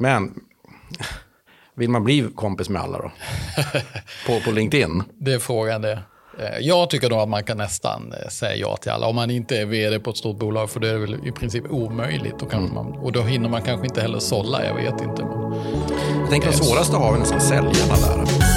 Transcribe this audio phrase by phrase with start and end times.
[0.00, 0.34] Men
[1.74, 3.10] vill man bli kompis med alla då?
[4.26, 5.02] på, på LinkedIn?
[5.18, 5.98] Det är frågan det.
[6.38, 9.06] Eh, jag tycker då att man kan nästan eh, säga ja till alla.
[9.06, 11.64] Om man inte är vd på ett stort bolag, för det är väl i princip
[11.70, 12.38] omöjligt.
[12.38, 12.74] Då mm.
[12.74, 15.22] man, och då hinner man kanske inte heller sålla, jag vet inte.
[16.20, 18.49] Jag tänker att det svåraste har vi nästan säljarna där.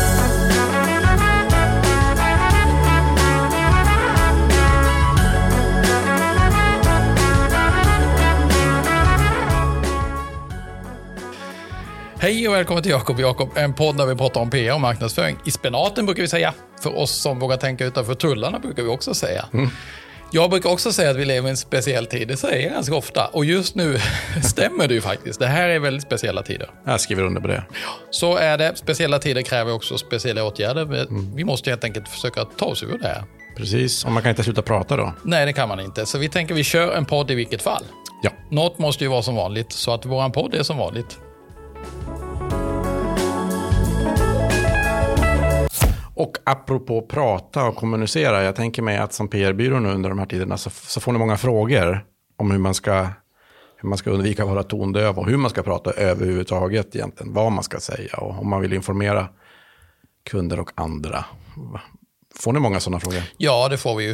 [12.23, 15.37] Hej och välkommen till Jakob Jakob, en podd där vi pratar om PR och marknadsföring.
[15.45, 16.54] I spenaten brukar vi säga.
[16.81, 19.45] För oss som vågar tänka utanför tullarna brukar vi också säga.
[19.54, 19.69] Mm.
[20.31, 22.28] Jag brukar också säga att vi lever i en speciell tid.
[22.28, 23.25] Det säger jag ganska ofta.
[23.28, 23.97] Och just nu
[24.43, 25.39] stämmer det ju faktiskt.
[25.39, 26.69] Det här är väldigt speciella tider.
[26.86, 27.64] Jag skriver under på det.
[28.09, 28.75] Så är det.
[28.75, 30.81] Speciella tider kräver också speciella åtgärder.
[30.81, 31.36] Mm.
[31.36, 33.23] Vi måste helt enkelt försöka ta oss ur det här.
[33.58, 35.14] Precis, och man kan inte sluta prata då.
[35.23, 36.05] Nej, det kan man inte.
[36.05, 37.83] Så vi tänker vi kör en podd i vilket fall.
[38.23, 38.31] Ja.
[38.50, 41.19] Något måste ju vara som vanligt, så att våran podd är som vanligt.
[46.16, 50.26] Och apropå prata och kommunicera, jag tänker mig att som PR-byrå nu under de här
[50.26, 52.06] tiderna så, så, får ni många frågor
[52.38, 53.08] om hur man ska
[53.78, 57.52] hur man ska undvika att vara tondöv och hur man ska prata överhuvudtaget egentligen, vad
[57.52, 59.30] man ska säga och om man vill informera
[60.23, 61.26] kunder och andra.
[62.36, 63.23] Får ni många sådana frågor?
[63.38, 64.11] Ja, det får vi ju.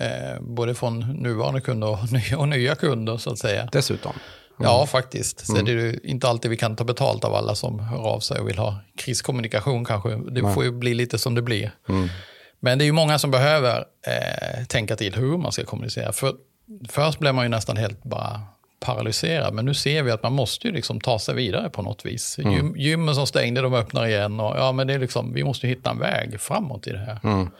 [0.00, 3.68] Eh, både från nuvarande kunder och nya, och nya kunder så att säga.
[3.72, 4.12] Dessutom.
[4.58, 4.86] Ja, mm.
[4.86, 5.46] faktiskt.
[5.46, 5.64] Så mm.
[5.64, 8.40] det är ju inte alltid vi kan ta betalt av alla som hör av sig
[8.40, 10.08] och vill ha kriskommunikation kanske.
[10.08, 10.54] Det Nej.
[10.54, 11.70] får ju bli lite som det blir.
[11.88, 12.08] Mm.
[12.60, 16.12] Men det är ju många som behöver eh, tänka till hur man ska kommunicera.
[16.12, 16.34] För
[16.88, 18.40] först blev man ju nästan helt bara
[18.80, 22.06] paralyserad, men nu ser vi att man måste ju liksom ta sig vidare på något
[22.06, 22.38] vis.
[22.38, 22.52] Mm.
[22.52, 25.68] Gym, gymmen som stängde, de öppnar igen och ja, men det är liksom, vi måste
[25.68, 27.20] hitta en väg framåt i det här.
[27.24, 27.50] Mm.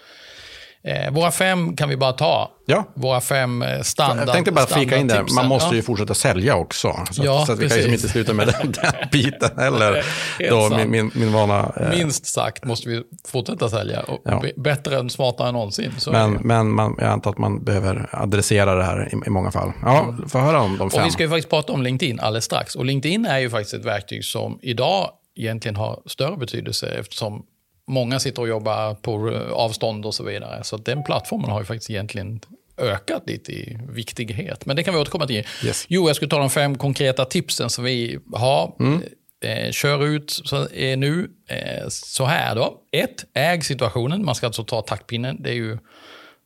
[0.82, 2.50] Eh, våra fem kan vi bara ta.
[2.66, 2.84] Ja.
[2.94, 5.74] Våra fem eh, standard Jag tänkte bara flika in där, man måste ja.
[5.74, 7.00] ju fortsätta sälja också.
[7.10, 7.82] Så, ja, så att vi precis.
[7.82, 10.04] kan ju inte sluta med den, den biten heller.
[10.50, 11.88] Då, min, min, min vana, eh.
[11.88, 14.00] Minst sagt måste vi fortsätta sälja.
[14.00, 14.42] Och ja.
[14.56, 15.92] Bättre än smartare än någonsin.
[16.12, 19.72] men men man, jag antar att man behöver adressera det här i, i många fall.
[19.82, 20.28] Ja, mm.
[20.28, 21.00] få höra om de fem.
[21.00, 22.74] Och vi ska ju faktiskt prata om LinkedIn alldeles strax.
[22.74, 27.42] Och LinkedIn är ju faktiskt ett verktyg som idag egentligen har större betydelse eftersom
[27.88, 30.64] många sitter och jobbar på avstånd och så vidare.
[30.64, 32.40] Så den plattformen har ju faktiskt egentligen
[32.78, 34.66] ökat lite i viktighet.
[34.66, 35.46] Men det kan vi återkomma till.
[35.64, 35.86] Yes.
[35.88, 38.74] Jo, jag skulle ta de fem konkreta tipsen som vi har.
[38.80, 39.02] Mm.
[39.44, 42.80] Eh, kör ut så, eh, nu eh, så här då.
[42.92, 44.24] Ett, äg situationen.
[44.24, 45.42] Man ska alltså ta taktpinnen.
[45.42, 45.78] Det är ju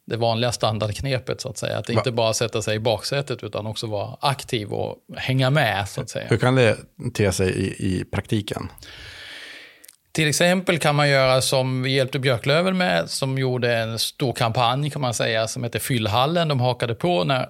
[0.06, 1.78] det vanliga standardknepet så att säga.
[1.78, 6.00] Att inte bara sätta sig i baksätet utan också vara aktiv och hänga med så
[6.00, 6.26] att säga.
[6.28, 6.76] Hur kan det
[7.14, 8.68] te sig i, i praktiken?
[10.12, 14.90] Till exempel kan man göra som vi hjälpte Björklöven med, som gjorde en stor kampanj
[14.90, 16.48] kan man säga, som heter Fyllhallen.
[16.48, 17.46] De hakade på när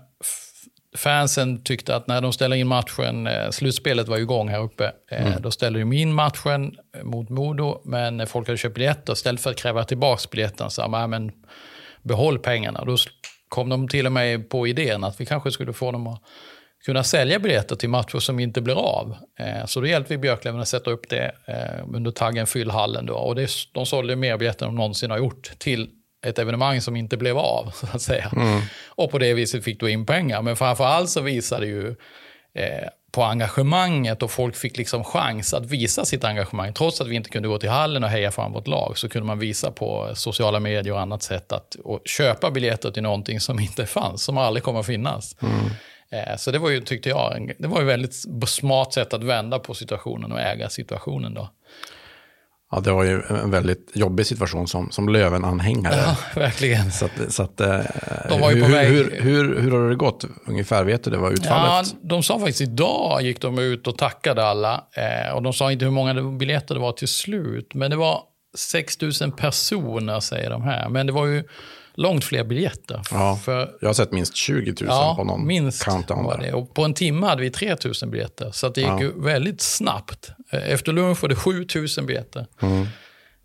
[0.96, 4.92] fansen tyckte att när de ställer in matchen, eh, slutspelet var ju igång här uppe,
[5.10, 5.42] eh, mm.
[5.42, 9.56] då ställde de in matchen mot Modo, men folk hade köpt biljetter, istället för att
[9.56, 11.32] kräva tillbaka biljetten sa men
[12.02, 12.84] behåll pengarna.
[12.84, 12.96] Då
[13.48, 16.22] kom de till och med på idén att vi kanske skulle få dem att
[16.84, 19.16] kunna sälja biljetter till matcher som inte blir av.
[19.38, 23.06] Eh, så då hjälpte vi Björklöven att sätta upp det eh, under taggen Fyll hallen.
[23.06, 23.14] Då.
[23.14, 25.90] Och det, de sålde mer biljetter än de någonsin har gjort till
[26.26, 27.70] ett evenemang som inte blev av.
[27.74, 28.30] så att säga.
[28.36, 28.60] Mm.
[28.86, 30.42] Och på det viset fick du in pengar.
[30.42, 31.88] Men framför allt så visade det ju
[32.54, 36.72] eh, på engagemanget och folk fick liksom chans att visa sitt engagemang.
[36.72, 39.26] Trots att vi inte kunde gå till hallen och heja fram vårt lag så kunde
[39.26, 43.86] man visa på sociala medier och annat sätt att köpa biljetter till någonting som inte
[43.86, 45.36] fanns, som aldrig kommer att finnas.
[45.42, 45.70] Mm.
[46.12, 48.14] Eh, så det var ju, tyckte jag, det var ju väldigt
[48.46, 51.50] smart sätt att vända på situationen och äga situationen då.
[52.74, 55.94] Ja, det var ju en väldigt jobbig situation som, som Löven-anhängare.
[55.96, 56.92] Ja, verkligen.
[56.92, 57.80] Så, att, så att, eh,
[58.28, 58.88] de var ju hur, på väg...
[58.88, 60.84] hur, hur, hur, har det gått ungefär?
[60.84, 61.16] Vet du det?
[61.16, 61.88] Vad utfallet?
[61.92, 64.84] Ja, de sa faktiskt idag gick de ut och tackade alla.
[64.96, 67.74] Eh, och de sa inte hur många biljetter det var till slut.
[67.74, 68.22] Men det var
[68.58, 70.88] 6 000 personer säger de här.
[70.88, 71.44] Men det var ju
[71.94, 73.00] långt fler biljetter.
[73.10, 76.24] Ja, för, jag har sett minst 20 000 ja, på någon minst countdown.
[76.24, 76.52] Var det.
[76.52, 78.50] Och på en timme hade vi 3 000 biljetter.
[78.52, 79.10] Så det gick ja.
[79.16, 80.30] väldigt snabbt.
[80.50, 81.66] Eh, efter lunch var det 7
[81.96, 82.46] 000 biljetter.
[82.62, 82.86] Mm.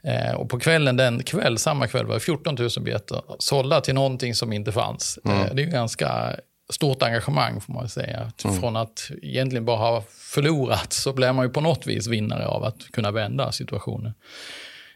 [0.03, 3.95] Eh, och på kvällen, den kväll, samma kväll var det 14 000 biljetter sålda till
[3.95, 5.19] någonting som inte fanns.
[5.25, 5.37] Mm.
[5.37, 6.35] Eh, det är ganska
[6.69, 8.31] stort engagemang får man säga.
[8.43, 8.59] Mm.
[8.59, 12.63] Från att egentligen bara ha förlorat så blev man ju på något vis vinnare av
[12.63, 14.13] att kunna vända situationen.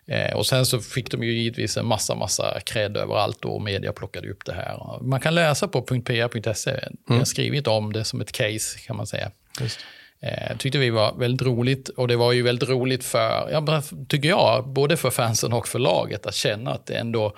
[0.07, 3.93] Eh, och sen så fick de ju givetvis en massa, massa cred överallt och media
[3.93, 4.99] plockade upp det här.
[5.01, 6.97] Man kan läsa på .pa.se, mm.
[7.07, 9.31] vi har skrivit om det som ett case kan man säga.
[9.61, 9.79] Just.
[10.21, 14.29] Eh, tyckte vi var väldigt roligt och det var ju väldigt roligt för, ja, tycker
[14.29, 17.35] jag, både för fansen och för laget att känna att det ändå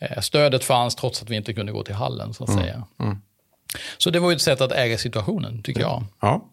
[0.00, 2.62] eh, stödet fanns trots att vi inte kunde gå till hallen så att mm.
[2.62, 2.86] säga.
[3.00, 3.16] Mm.
[3.98, 6.04] Så det var ju ett sätt att äga situationen tycker jag.
[6.20, 6.48] Ja.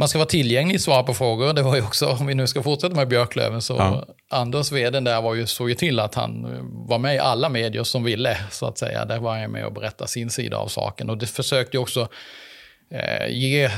[0.00, 1.52] Man ska vara tillgänglig, svara på frågor.
[1.52, 4.06] Det var ju också, om vi nu ska fortsätta med Björklöven, så Ja.
[4.30, 6.46] Anders, vdn där, var ju, såg ju till att han
[6.88, 9.04] var med i alla medier som ville, så att säga.
[9.04, 11.10] Där var han med och berätta sin sida av saken.
[11.10, 12.08] Och det försökte ju också
[12.90, 13.70] eh, ge,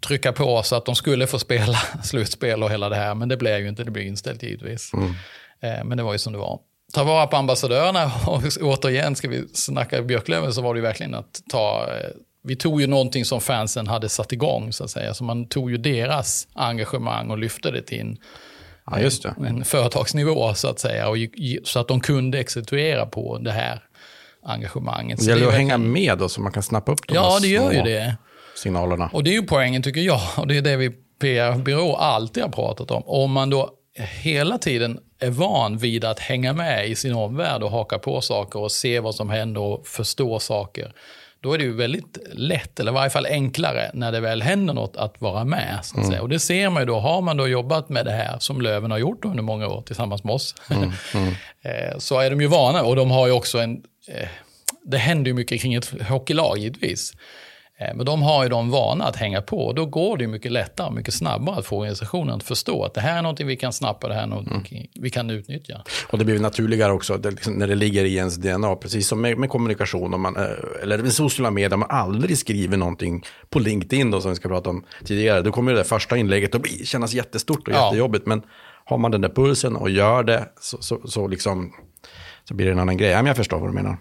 [0.00, 3.14] trycka på så att de skulle få spela slutspel och hela det här.
[3.14, 4.90] Men det blev ju inte, det blev inställt givetvis.
[5.60, 6.60] Eh, men det var ju som det var.
[6.94, 11.14] Ta vara på ambassadörerna och återigen ska vi snacka Björklöven så var det ju verkligen
[11.14, 12.10] att ta eh,
[12.42, 15.14] vi tog ju någonting som fansen hade satt igång, så att säga.
[15.14, 18.16] Så man tog ju deras engagemang och lyfte det till en,
[18.86, 19.46] Ja, det.
[19.46, 21.08] en företagsnivå, så att säga.
[21.08, 21.16] Och,
[21.64, 23.82] så att de kunde exekvera på det här
[24.42, 25.18] engagemanget.
[25.18, 27.38] Det Så gäller är att hänga med då, så man kan snappa upp de Ja,
[27.42, 28.16] det gör ju det.
[28.56, 29.10] signalerna.
[29.12, 30.90] Och det är ju poängen tycker jag, och det är det vi
[31.20, 33.02] PR-byrå alltid har pratat om.
[33.06, 33.70] Om man då
[34.22, 38.58] hela tiden är van vid att hänga med i sin omvärld och haka på saker
[38.60, 40.92] och se vad som händer och förstå saker.
[41.42, 44.74] Då är det ju väldigt lätt, eller i varje fall enklare, när det väl händer
[44.74, 45.78] något att vara med.
[45.82, 46.22] Så att säga.
[46.22, 48.90] Och det ser man ju då, har man då jobbat med det här som Löven
[48.90, 50.54] har gjort under många år tillsammans med oss,
[51.62, 54.28] eh, så är de ju vana och de har ju också en, eh,
[54.84, 57.12] det händer ju mycket kring ett hockeylag givetvis.
[57.80, 60.52] Eh, Men de har ju de vana att hänga på och då går det mycket
[60.52, 63.56] lättare och mycket snabbare att få organisationen att förstå att det här är någonting vi
[63.56, 65.82] kan snappa, det här är någonting vi kan utnyttja.
[66.10, 69.20] Och det blir naturligare också det, liksom, när det ligger i ens DNA, precis som
[69.20, 70.42] med, med kommunikation, om man, eh,
[70.82, 74.48] eller med sociala medier, om man aldrig skriver någonting på LinkedIn då, som vi ska
[74.48, 77.86] prata om tidigare, då kommer det där första inlägget att bli, kännas jättestort och Ja.
[77.86, 78.42] jättejobbigt, men
[78.84, 81.72] har man den där pulsen och gör det, så, så, så, liksom,
[82.48, 83.10] så blir det en annan grej.
[83.10, 83.96] Ja, men jag förstår vad du menar.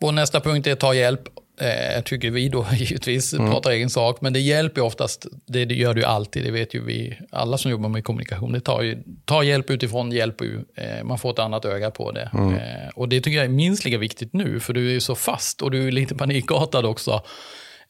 [0.00, 1.20] Vår nästa punkt är att ta hjälp.
[1.60, 4.20] Eh, tycker vi då givetvis, pratar egen sak.
[4.20, 7.58] Men det hjälper ju oftast, det, gör det ju alltid, det vet ju vi, alla
[7.58, 8.52] som jobbar med kommunikation.
[8.52, 12.12] Det tar, ju, tar hjälp utifrån, hjälper ju, eh, man får ett annat öga på
[12.12, 12.30] det.
[12.34, 15.14] Eh, och det tycker jag är minst lika viktigt nu, för du är ju så
[15.14, 17.22] fast och du är lite panikartad också.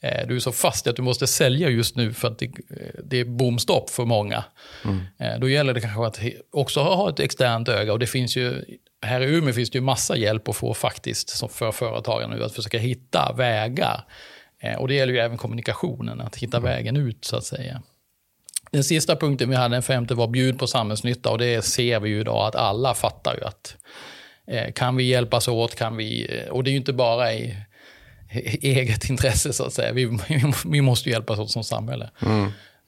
[0.02, 2.46] Eh, Du är så fast i att du måste sälja just nu för att det,
[2.46, 4.44] eh, det är bomstopp för många.
[5.19, 6.20] Eh, Då gäller det kanske att
[6.52, 8.64] också ha ett externt öga och det finns ju
[9.06, 12.54] här i Umeå finns det ju massa hjälp att få faktiskt för företagen nu att
[12.54, 14.04] försöka hitta vägar.
[14.78, 17.82] Och det gäller ju även kommunikationen, att hitta vägen ut så att säga.
[18.70, 22.08] Den sista punkten vi hade, den femte, var bjud på samhällsnytta och det ser vi
[22.10, 23.76] ju idag att alla fattar ju att
[24.75, 27.56] kan vi hjälpas åt, kan vi, och det är ju inte bara i
[28.62, 30.19] eget intresse så att säga, vi,
[30.67, 32.11] vi måste ju hjälpas åt som samhälle.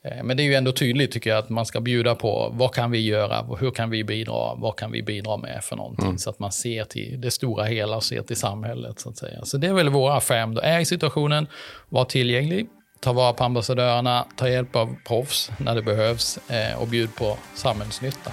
[0.04, 2.74] Eh, Men det är ju ändå tydligt tycker jag att man ska bjuda på vad
[2.74, 6.18] kan vi göra, hur kan vi bidra, vad kan vi bidra med för någonting.
[6.18, 9.44] Så att man ser till det stora hela och ser till samhället så att säga.
[9.44, 10.54] Så det är väl våra fem.
[10.54, 10.60] Då.
[10.60, 11.46] Är i situationen,
[11.88, 12.66] var tillgänglig,
[13.00, 17.36] ta vara på ambassadörerna, ta hjälp av proffs när det behövs eh, och bjud på
[17.54, 18.32] samhällsnytta.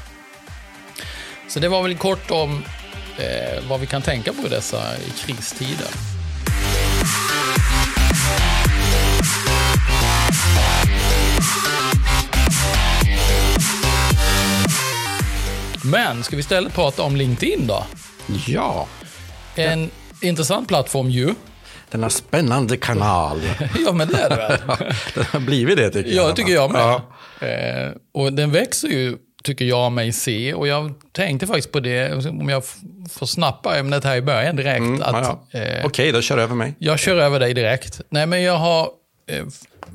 [1.49, 2.63] Så det var väl kort om
[3.19, 6.20] eh, vad vi kan tänka på i dessa i kristider.
[15.83, 17.83] Men ska vi istället prata om LinkedIn då?
[18.47, 18.87] Ja,
[19.55, 19.89] En
[20.21, 21.33] intressant plattform ju.
[21.91, 23.41] denna spännande kanal.
[23.85, 24.59] Ja, men det är det väl?
[25.15, 26.23] Den har blivit det tycker jag.
[26.23, 26.81] Ja, det tycker jag med.
[26.81, 27.01] Ja.
[27.47, 30.53] Eh, och den växer ju, tycker jag mig se.
[30.53, 32.63] Och jag tänkte faktiskt på det, om jag
[33.11, 34.79] får snappa ämnet här i början direkt.
[34.79, 35.59] Mm, att, ja, ja.
[35.59, 36.75] eh, Okej, då kör över mig.
[36.79, 38.01] Jag kör över dig direkt.
[38.09, 38.89] Nej, men jag har
[39.29, 39.43] eh,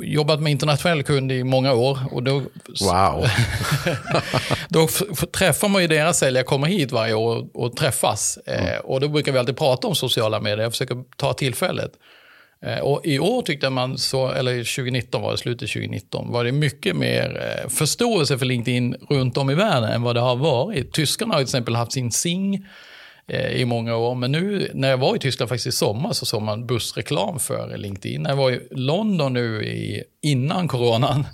[0.00, 1.98] jobbat med internationell kund i många år.
[2.10, 2.42] Och då,
[2.80, 3.26] Wow.
[4.68, 4.88] då
[5.32, 8.36] träffar man ju deras säljare, kommer hit varje år och, och träffas.
[8.36, 11.90] Eh, och då brukar vi alltid prata om sociala medier, jag försöker ta tillfället.
[12.62, 16.52] Eh, och i år tyckte man, så, eller 2019 var det, slutet 2019, var det
[16.52, 20.92] mycket mer eh, förståelse för LinkedIn runt om i världen än vad det har varit.
[20.92, 22.60] Tyskarna har till exempel haft sin Sing eh,
[23.28, 26.42] i många år, men nu när jag var i Tyskland faktiskt i sommar så såg
[26.42, 28.22] man bussreklam för LinkedIn.
[28.22, 31.26] När jag var i London nu i, innan coronan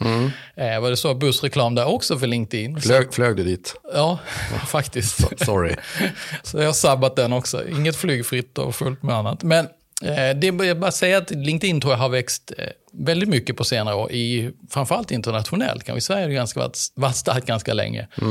[0.56, 2.80] eh, var det så bussreklam där också för LinkedIn.
[2.80, 3.74] Flög, flög du dit?
[3.94, 4.18] Ja,
[4.66, 5.44] faktiskt.
[5.44, 5.74] Sorry.
[6.42, 7.68] Så jag har sabbat den också.
[7.68, 9.42] Inget flygfritt och fullt med annat.
[9.42, 9.64] Men
[10.02, 13.56] eh, det är bara att säga att LinkedIn tror jag har växt eh, väldigt mycket
[13.56, 14.12] på senare år.
[14.12, 15.84] I, framförallt internationellt.
[15.84, 15.98] Kanske.
[15.98, 18.00] I Sverige har det ganska varit, varit starkt ganska länge.
[18.00, 18.26] Eh,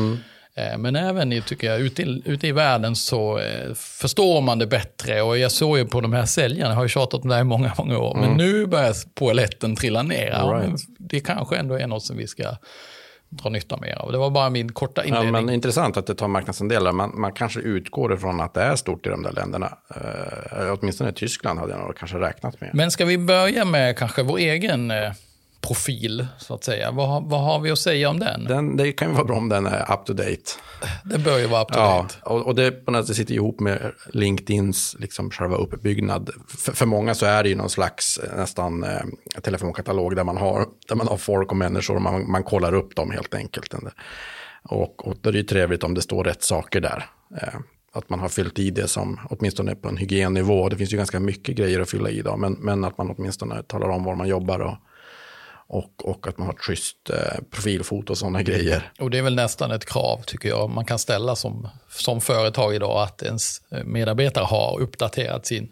[0.77, 4.67] Men även i, tycker jag, ute, i, ute i världen så eh, förstår man det
[4.67, 5.22] bättre.
[5.22, 7.41] Och jag såg ju på de här säljarna, jag har ju tjatat om det här
[7.41, 8.15] i många, många år.
[8.15, 10.29] Men nu börjar poletten trilla ner.
[10.29, 10.81] Ja, right.
[11.00, 12.55] det kanske ändå är något som vi ska
[13.29, 14.12] dra nytta mer av.
[14.12, 15.31] Det var bara min korta Ja, inledning.
[15.31, 16.91] men intressant att det tar marknadsandelar.
[16.91, 19.77] Man, man kanske utgår ifrån att det är stort i de där länderna.
[19.96, 22.70] Uh, åtminstone Tyskland hade jag nog kanske räknat med.
[22.74, 25.12] Men ska vi börja med kanske vår egen eh,
[25.61, 26.91] profil, så att säga.
[26.91, 28.43] Vad, vad har vi att säga om den?
[28.43, 30.51] Den, det kan ju vara bra om den är up to date.
[31.03, 32.15] Det bör ju vara up to Ja, date.
[32.23, 36.29] och, och det på något sätt sitter ihop med LinkedIns liksom själva uppbyggnad.
[36.47, 40.37] För, för många så är det ju någon slags eh, nästan eh, telefonkatalog där man
[40.37, 43.73] har, där man har folk och människor och man, man kollar upp dem helt enkelt.
[44.63, 47.05] Och, och då är det ju trevligt om det står rätt saker där.
[47.41, 47.59] Eh,
[47.93, 50.69] att man har fyllt i det som, åtminstone på en hygiennivå.
[50.69, 53.63] Det finns ju ganska mycket grejer att fylla i då, men, men att man åtminstone
[53.63, 54.75] talar om var man jobbar och,
[55.71, 58.91] och, och att man har ett schysst eh, profilfoto och sådana grejer.
[58.99, 62.75] Och det är väl nästan ett krav, tycker jag, man kan ställa som, som företag
[62.75, 65.69] idag, att ens medarbetare har uppdaterat sin,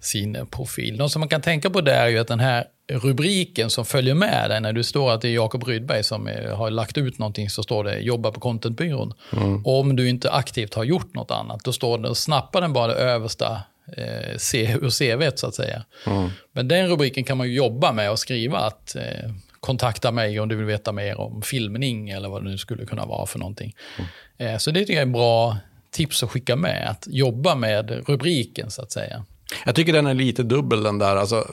[0.00, 0.96] sin profil.
[0.96, 4.14] Något som man kan tänka på där är ju att den här rubriken som följer
[4.14, 7.18] med dig när du står att det är Jakob Rydberg som är, har lagt ut
[7.18, 9.14] någonting så står det jobba på contentbyrån.
[9.32, 9.66] Mm.
[9.66, 12.86] Om du inte aktivt har gjort något annat då står det, och snappar den bara
[12.86, 13.62] det översta
[13.96, 15.84] eh, C, ur CVt så att säga.
[16.06, 16.30] Mm.
[16.52, 19.30] Men den rubriken kan man ju jobba med och skriva att eh,
[19.60, 23.06] kontakta mig om du vill veta mer om filmning eller vad det nu skulle kunna
[23.06, 23.74] vara för någonting.
[23.98, 24.54] Mm.
[24.54, 25.56] Eh, så det tycker jag är en bra
[25.90, 29.24] tips att skicka med, att jobba med rubriken så att säga.
[29.64, 31.16] Jag tycker den är lite dubbel den där.
[31.16, 31.46] Alltså,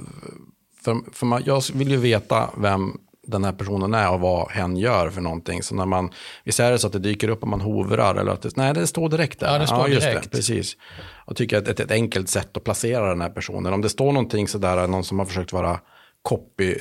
[0.84, 2.98] för, för man, jag vill ju veta vem
[3.30, 5.64] den här personen är och vad hen gör för någonting.
[5.64, 6.12] Så när man,
[6.44, 8.74] visst är det så att det dyker upp om man hovrar eller att det, nej
[8.74, 9.54] det står direkt där.
[9.54, 10.24] Ja, det står ja, direkt.
[10.24, 10.78] Det, precis.
[11.26, 13.74] Och tycker att ett, ett enkelt sätt att placera den här personen.
[13.74, 15.80] Om det står någonting sådär, någon som har försökt vara
[16.22, 16.76] copy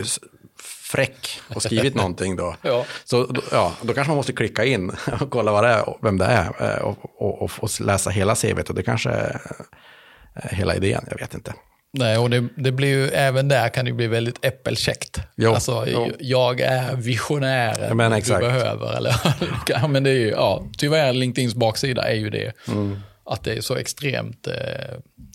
[0.93, 2.55] fräck och skrivit någonting då.
[2.62, 2.85] Ja.
[3.05, 4.90] Så ja, då kanske man måste klicka in
[5.21, 8.69] och kolla vad det är, vem det är och, och, och, och läsa hela CVt.
[8.69, 9.40] Och det kanske är
[10.50, 11.55] hela idén, jag vet inte.
[11.99, 15.21] Nej, och det, det, blir ju, även där kan det bli väldigt äppelkäckt.
[15.37, 16.11] Jo, alltså, jo.
[16.19, 18.97] jag är visionären men du behöver.
[18.97, 22.52] Eller, men det är ju, ja, tyvärr, LinkedIns baksida är ju det.
[23.25, 24.55] Att det är så extremt eh,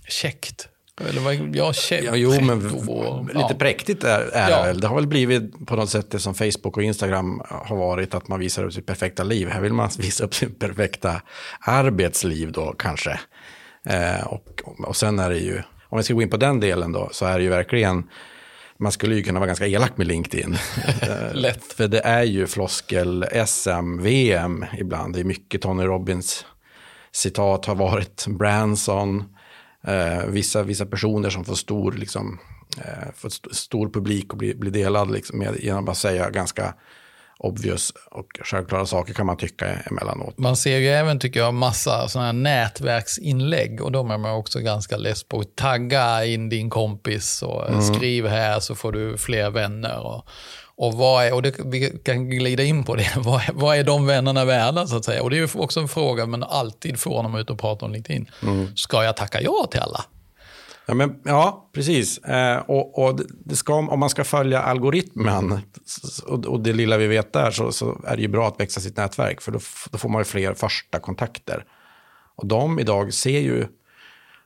[0.08, 0.67] käckt.
[1.10, 2.03] Eller vad, ja, käckt.
[2.03, 3.55] Ja, jo, men och, lite ja.
[3.60, 4.58] präktigt är, är Ja.
[4.58, 4.79] det väl.
[4.82, 8.27] Det har väl blivit på något sätt det som Facebook och Instagram har varit, att
[8.27, 9.48] man visar upp sitt perfekta liv.
[9.48, 11.22] Här vill man visa upp sitt perfekta
[11.60, 13.20] arbetsliv då kanske.
[13.86, 15.62] Eh, och, och sen är det ju,
[15.94, 18.10] om vi ska gå in på den delen då, så är det ju verkligen,
[18.78, 20.56] man skulle ju kunna vara ganska elak med LinkedIn.
[21.02, 21.74] Eh, Lätt.
[21.74, 25.14] För det är ju floskel SM, VM ibland.
[25.14, 26.46] Det är mycket Tony Robbins
[27.12, 29.24] citat har varit Branson.
[29.88, 32.40] Eh, vissa, vissa personer som får stor, liksom,
[32.78, 36.74] eh, får st- stor publik och blir, blir delad liksom, med, genom att säga ganska
[37.44, 40.38] obvious och självklara saker kan man tycka emellanåt.
[40.38, 44.60] Man ser ju även, tycker jag, massa sådana här nätverksinlägg och de är man också
[44.60, 45.44] ganska less på.
[45.44, 47.82] Tagga in din kompis och Mm.
[47.82, 50.00] skriv här så får du fler vänner.
[50.00, 50.26] Och,
[50.76, 53.84] och, vad är, och det, vi kan glida in på det, vad är, vad är
[53.84, 55.24] de vännerna värda så att säga?
[55.24, 57.60] Och det är ju också en fråga man alltid får när man är ute och
[57.60, 58.30] pratar om LinkedIn.
[58.44, 58.76] Mm.
[58.76, 60.06] Ska jag tacka ja till alla?
[60.86, 62.18] Ja, men, ja precis.
[62.18, 65.60] Eh, och och det ska, om man ska följa algoritmen
[66.28, 68.82] och, och det lilla vi vet där så, så är det ju bra att växa
[68.82, 69.60] sitt nätverk för då,
[69.92, 71.66] då får man ju fler första kontakter.
[72.36, 73.68] Och de idag ser ju,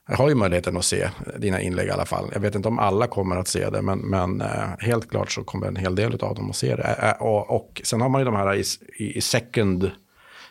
[0.06, 2.30] har ju möjligheten att se dina inlägg i alla fall.
[2.34, 5.44] Jag vet inte om alla kommer att se det, men, men eh, helt klart så
[5.44, 6.84] kommer en hel del av dem att se det.
[6.84, 8.64] Eh, eh, och, och sen har man ju de här i,
[8.98, 9.92] i, i second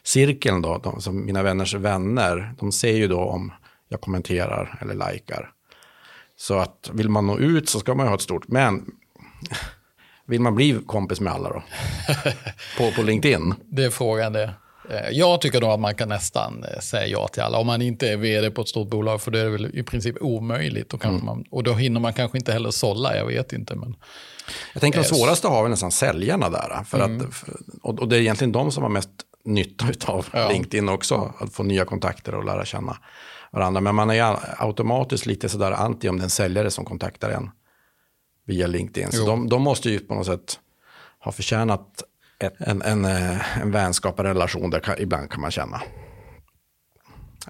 [0.03, 3.53] cirkeln då, de, som mina vänners vänner, de ser ju då om
[3.89, 5.53] jag kommenterar eller likar.
[6.39, 8.85] Så att vill man nå ut så ska man ju ha ett stort, men
[10.27, 11.63] vill man bli kompis med alla då?
[12.79, 13.55] På, på LinkedIn?
[13.65, 14.51] Det är frågan det.
[14.91, 17.59] Eh, Jag tycker då att man kan nästan eh, säga ja till alla.
[17.59, 20.17] Om man inte är vd på ett stort bolag, för det är väl i princip
[20.21, 20.93] omöjligt.
[20.95, 23.75] Och, kanske man, och då hinner man kanske inte heller sålla, jag vet inte.
[23.75, 23.97] Men
[24.75, 25.19] Jag tänker de Yes.
[25.19, 26.85] svåraste har vi nästan säljarna där.
[26.85, 27.23] För att,
[27.83, 29.11] och, och det är egentligen de som har mest
[29.45, 30.49] nytta av Ja.
[30.49, 31.33] LinkedIn också.
[31.39, 32.97] Att få nya kontakter och lära känna
[33.57, 33.81] varandra.
[33.81, 37.51] Men man är automatiskt lite sådär anti om den säljare som kontaktar en
[38.47, 39.13] via LinkedIn.
[39.13, 40.61] Så de, de måste ju på något sätt
[41.19, 42.03] ha förtjänat
[42.39, 45.83] ett, en, en, eh, en vänskap, en relation där kan, ibland kan man känna.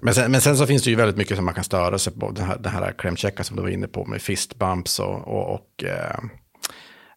[0.01, 2.13] Men sen, men sen så finns det ju väldigt mycket som man kan störa sig
[2.13, 2.31] på.
[2.31, 5.83] Det här, det här klämchecka som du var inne på med fistbumps och, och, och
[5.83, 6.19] eh,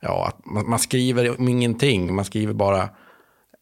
[0.00, 2.14] ja, att man, man skriver om ingenting.
[2.14, 2.88] Man skriver bara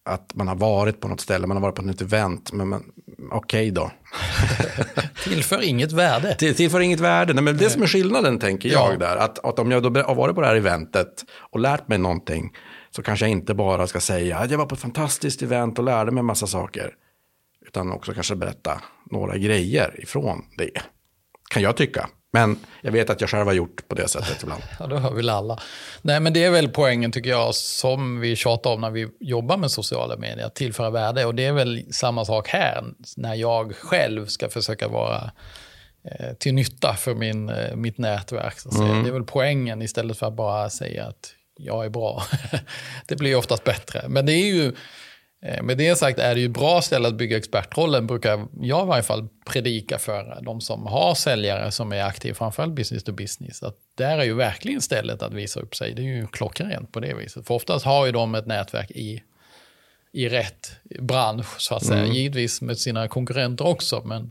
[0.04, 2.52] att man har varit på något ställe, man har varit på ett event.
[2.52, 2.82] Men, men
[3.32, 3.90] okej då.
[5.24, 6.36] tillför inget värde.
[6.38, 7.32] Det tillför inget värde.
[7.34, 8.98] Nej, men det som är skillnaden tänker jag Ja.
[8.98, 9.16] där.
[9.16, 12.52] Att, att om jag då har varit på det här eventet och lärt mig någonting.
[12.90, 15.84] Så kanske jag inte bara ska säga att jag var på ett fantastiskt event och
[15.84, 16.90] lärde mig en massa saker.
[17.66, 20.70] Utan också kanske berätta några grejer ifrån det.
[21.50, 22.08] Kan jag tycka.
[22.30, 24.62] Men jag vet att jag själv har gjort på det sättet ibland.
[24.78, 25.58] Ja, det har väl alla.
[26.02, 29.56] Nej, men det är väl poängen tycker jag som vi tjatar om när vi jobbar
[29.56, 31.24] med sociala medier, att tillföra värde.
[31.24, 32.84] Och det är väl samma sak här
[33.16, 35.30] när jag själv ska försöka vara
[36.04, 38.58] eh, till nytta för min, eh, mitt nätverk.
[38.58, 38.92] Så säga.
[38.92, 42.22] Det är väl poängen istället för att bara säga att jag är bra.
[43.06, 44.08] det blir oftast bättre.
[44.08, 44.72] Men det är ju,
[45.62, 49.02] med det sagt är det ju bra ställe att bygga expertrollen, brukar jag i varje
[49.02, 53.62] fall predika för de som har säljare som är aktiva, framförallt business to business.
[53.62, 55.94] Att där är ju verkligen stället att visa upp sig.
[55.94, 57.46] Det är ju klockrent på det viset.
[57.46, 59.22] För oftast har ju de ett nätverk i,
[60.12, 62.02] i rätt bransch, så att säga.
[62.02, 62.12] Mm.
[62.12, 64.30] Givetvis med sina konkurrenter också, men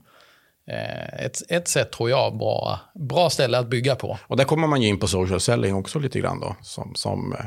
[0.69, 4.17] Eh, ett, ett sätt tror jag, bra, bra ställe att bygga på.
[4.27, 7.33] Och där kommer man ju in på social selling också lite grann då, som, som
[7.33, 7.45] eh,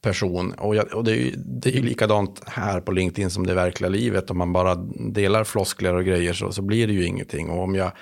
[0.00, 0.52] person.
[0.52, 3.54] Och, jag, och det, är ju, det är ju likadant här på LinkedIn som det
[3.54, 4.30] verkliga livet.
[4.30, 4.74] Om man bara
[5.12, 7.50] delar floskler och grejer så, så blir det ju ingenting.
[7.50, 7.92] Och om jag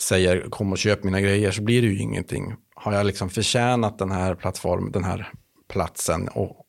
[0.00, 2.54] säger kom och köp mina grejer så blir det ju ingenting.
[2.74, 5.32] Har jag liksom förtjänat den här plattformen, den här
[5.68, 6.64] platsen och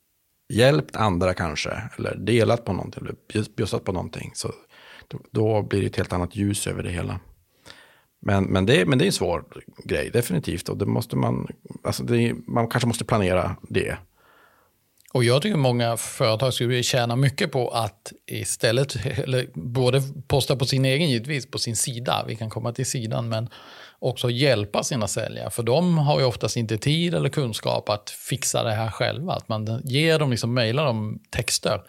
[0.52, 3.14] hjälpt andra kanske, eller delat på någonting, eller
[3.56, 4.52] bjussat på någonting, så
[5.08, 7.20] då, då, blir det ett helt annat ljus över det hela.
[8.22, 9.44] Men, men, det, men det är en svår
[9.84, 10.68] grej, definitivt.
[10.68, 11.48] Och det måste man,
[11.84, 13.96] alltså det, man kanske måste planera det.
[15.12, 20.66] Och jag tycker många företag skulle tjäna mycket på att istället, eller både posta på
[20.66, 23.48] sin egen givetvis, på sin sida, vi kan komma till sidan, men
[23.98, 25.50] också hjälpa sina säljare.
[25.50, 29.32] För de har ju oftast inte tid eller kunskap att fixa det här själva.
[29.32, 31.80] Att man ger dem, liksom mejlar dem texter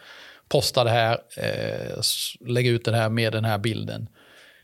[0.48, 2.00] posta det här, eh,
[2.40, 4.08] lägg ut det här med den här bilden.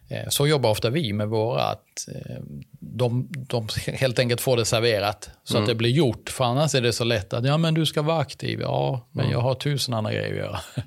[0.09, 2.37] Eh, så jobbar ofta vi med våra, att eh,
[2.71, 5.63] de, de helt enkelt får det serverat så mm.
[5.63, 6.31] att det blir gjort.
[6.31, 9.25] För annars är det så lätt att, ja men du ska vara aktiv, ja men
[9.25, 9.33] mm.
[9.33, 10.61] jag har tusen andra grejer att göra.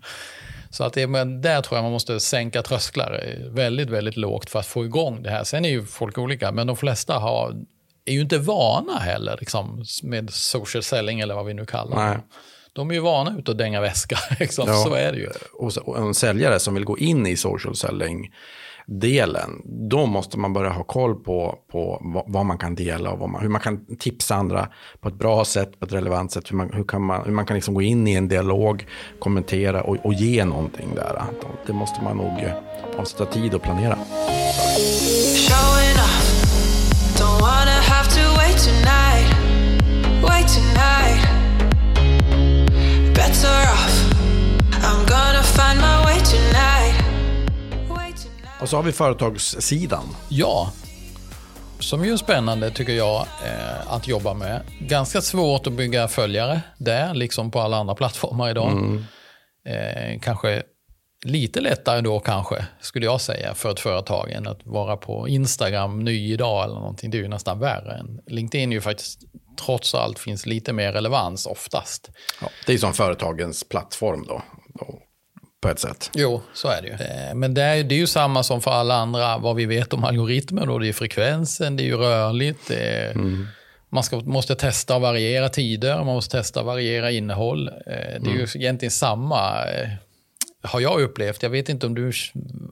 [0.73, 4.59] Så att det, men där tror jag man måste sänka trösklar väldigt, väldigt lågt för
[4.59, 5.43] att få igång det här.
[5.43, 7.55] Sen är ju folk olika, men de flesta har,
[8.05, 12.21] är ju inte vana heller liksom, med social selling eller vad vi nu kallar det
[12.73, 14.17] de är ju vana ut att dänga väska.
[14.39, 14.67] Liksom.
[14.67, 14.83] Ja.
[14.83, 15.29] Så är det ju.
[15.53, 18.33] Och en säljare som vill gå in i social selling
[18.87, 23.41] delen, då måste man börja ha koll på, på vad, man kan dela och man,
[23.41, 24.67] hur man kan tipsa andra
[24.99, 27.45] på ett bra sätt, på ett relevant sätt, hur man, hur kan, man, hur man
[27.45, 28.87] kan liksom gå in i en dialog,
[29.19, 31.21] kommentera och, och ge någonting där.
[31.65, 32.53] Det måste man nog eh,
[32.99, 33.97] avsätta tid och planera.
[48.61, 50.03] Och så har vi företagssidan.
[50.29, 50.71] Ja,
[51.79, 54.61] som ju är spännande tycker jag eh, att jobba med.
[54.79, 58.71] Ganska svårt att bygga följare där, liksom på alla andra plattformar idag.
[58.71, 59.03] Mm.
[59.65, 60.63] Eh, kanske
[61.25, 66.03] lite lättare då kanske, skulle jag säga, för ett företag än att vara på Instagram
[66.03, 67.11] ny idag eller någonting.
[67.11, 68.05] Det är ju nästan värre.
[68.27, 69.19] LinkedIn är ju faktiskt
[69.65, 72.09] trots allt finns lite mer relevans oftast.
[72.41, 74.41] Ja, det är som företagens plattform då
[75.61, 76.09] på ett sätt.
[76.13, 76.93] Jo, så är det ju.
[76.93, 79.93] Eh, men det är, det är ju samma som för alla andra, vad vi vet
[79.93, 80.65] om algoritmer.
[80.65, 80.79] Då.
[80.79, 82.71] Det är frekvensen, det är ju rörligt.
[82.71, 83.47] Är, mm.
[83.89, 87.67] Man ska, måste testa och variera tider, man måste testa och variera innehåll.
[87.67, 88.37] Eh, det är mm.
[88.37, 89.89] ju egentligen samma, eh,
[90.63, 91.43] har jag upplevt.
[91.43, 92.11] Jag vet inte om du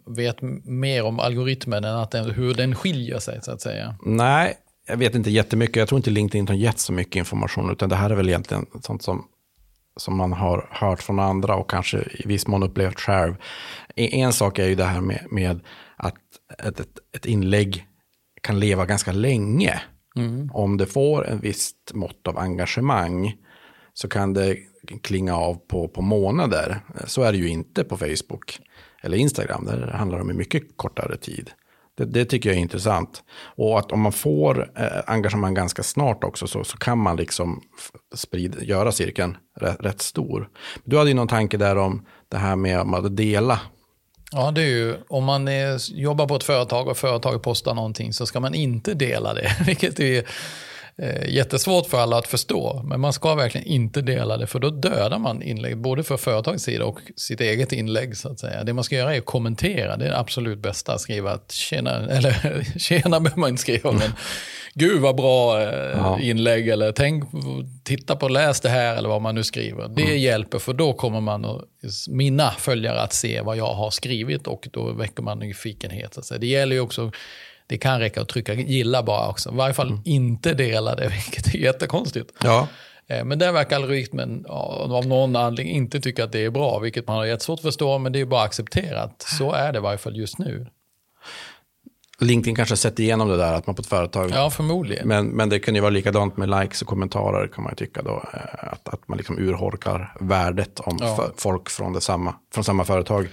[0.06, 3.96] vet mer om algoritmen än att den, hur den skiljer sig, så att säga.
[4.06, 5.76] Nej, jag vet inte jättemycket.
[5.76, 8.66] Jag tror inte LinkedIn har gett så mycket information, utan det här är väl egentligen
[8.82, 9.28] sånt som
[9.98, 13.36] som man har hört från andra och kanske i viss mån upplevt själv.
[13.96, 15.60] En sak är ju det här med, med
[15.96, 16.16] att
[16.64, 17.88] ett, ett, ett, inlägg
[18.42, 19.82] kan leva ganska länge.
[20.16, 20.50] Mm.
[20.54, 23.36] Om det får en visst mått av engagemang
[23.94, 24.58] så kan det
[25.04, 26.80] klinga av på, på månader.
[27.06, 28.60] Så är det ju inte på Facebook
[29.02, 29.66] eller Instagram.
[29.66, 31.52] Där handlar det om mycket kortare tid.
[32.00, 33.24] Det, det, tycker jag är intressant.
[33.56, 37.62] Och att om man får eh, engagemang ganska snart också så, så kan man liksom
[38.16, 40.50] sprida, göra cirkeln rätt, rätt, stor.
[40.84, 43.60] Du hade ju någon tanke där om det här med att dela.
[44.32, 48.14] Ja, det är ju om man är, jobbar på ett företag och företaget postar någonting
[48.14, 49.56] så ska man inte dela det.
[49.66, 50.24] Vilket är
[51.02, 52.82] eh, jättesvårt för alla att förstå.
[52.86, 56.64] Men man ska verkligen inte dela det för då dödar man inlägg både för företagets
[56.64, 58.18] sida och sitt eget inlägg.
[58.18, 58.64] så att säga.
[58.64, 59.98] Det man ska göra är att kommentera.
[59.98, 60.98] Det är det absolut bästa.
[60.98, 64.12] Skriva att tjena, eller tjena behöver man inte skriva, men
[64.74, 66.20] gud vad bra eh, ja.
[66.20, 67.24] inlägg eller tänk,
[67.84, 69.88] titta på, läs det här eller vad man nu skriver.
[69.88, 70.20] Det mm.
[70.20, 71.62] hjälper för då kommer man och,
[72.10, 76.14] mina följare att se vad jag har skrivit och då väcker man nyfikenhet.
[76.14, 76.40] Så att säga.
[76.40, 77.12] Det gäller ju också
[77.70, 79.52] det kan räcka att trycka gilla bara också.
[79.52, 80.02] I varje fall mm.
[80.06, 82.34] inte dela det, vilket är jättekonstigt.
[82.44, 82.68] Ja.
[83.08, 87.08] Eh, men där verkar algoritmen av någon anledning inte tycka att det är bra, vilket
[87.08, 89.26] man har jättesvårt att förstå, men det är bara accepterat.
[89.40, 90.68] Så är det i varje fall just nu.
[92.22, 94.32] LinkedIn kanske har sett igenom det där, att man på ett företag...
[94.34, 95.08] Ja, förmodligen.
[95.08, 98.02] Men, men det kan ju vara likadant med likes och kommentarer kan man ju tycka
[98.02, 98.24] då.
[98.34, 98.40] eh,
[98.74, 101.30] Att, att man liksom urholkar värdet om Ja.
[101.38, 103.28] folk från, det samma, från samma företag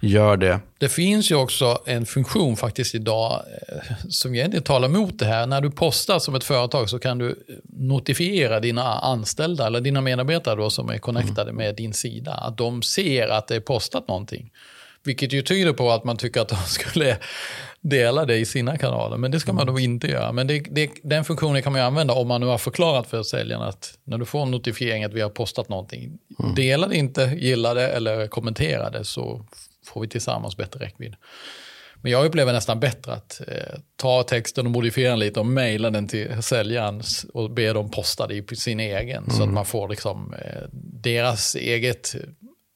[0.00, 0.60] gör det.
[0.78, 3.32] Det finns ju också en funktion faktiskt idag
[3.68, 5.46] eh, som egentligen talar emot det här.
[5.46, 7.44] När du postar som ett företag så kan du
[7.76, 12.32] notifiera dina anställda eller dina medarbetare då som är connectade med din sida.
[12.34, 14.50] Att de ser att det är postat någonting.
[15.04, 17.16] Vilket ju tyder på att man tycker att de skulle
[17.82, 19.16] dela det i sina kanaler.
[19.16, 20.32] Men det ska man då inte göra.
[20.32, 23.22] Men det, det, den funktionen kan man ju använda om man nu har förklarat för
[23.22, 26.18] säljaren att när du får en notifiering att vi har postat någonting,
[26.56, 29.44] dela det inte, gilla det eller kommentera det så
[29.86, 31.14] får vi tillsammans bättre räckvidd.
[32.02, 35.90] Men jag upplever nästan bättre att eh, ta texten och modifiera den lite och mejla
[35.90, 37.02] den till säljaren
[37.34, 39.30] och be dem posta det i sin egen.
[39.30, 40.62] Så att man får liksom eh,
[41.02, 42.14] deras eget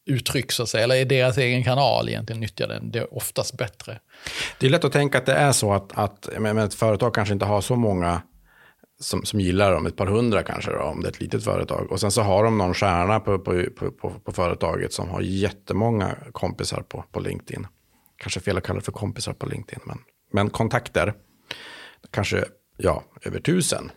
[0.07, 2.91] uttryck så att säga, eller i deras egen kanal egentligen nyttjar den.
[2.91, 4.01] Det är oftast bättre.
[4.59, 7.33] Det är lätt att tänka att det är så att, att men, ett företag kanske
[7.35, 8.23] inte har så många
[9.01, 11.93] som, som gillar dem, ett par hundra kanske då, om det är ett litet företag.
[11.93, 15.21] Och sen så har de någon stjärna på, på, på, på, på företaget som har
[15.21, 17.67] jättemånga kompisar på, på LinkedIn.
[18.17, 19.99] Kanske fel att kalla det för kompisar på LinkedIn, men,
[20.33, 21.15] men kontakter,
[22.11, 22.45] kanske
[22.77, 23.91] ja, över tusen.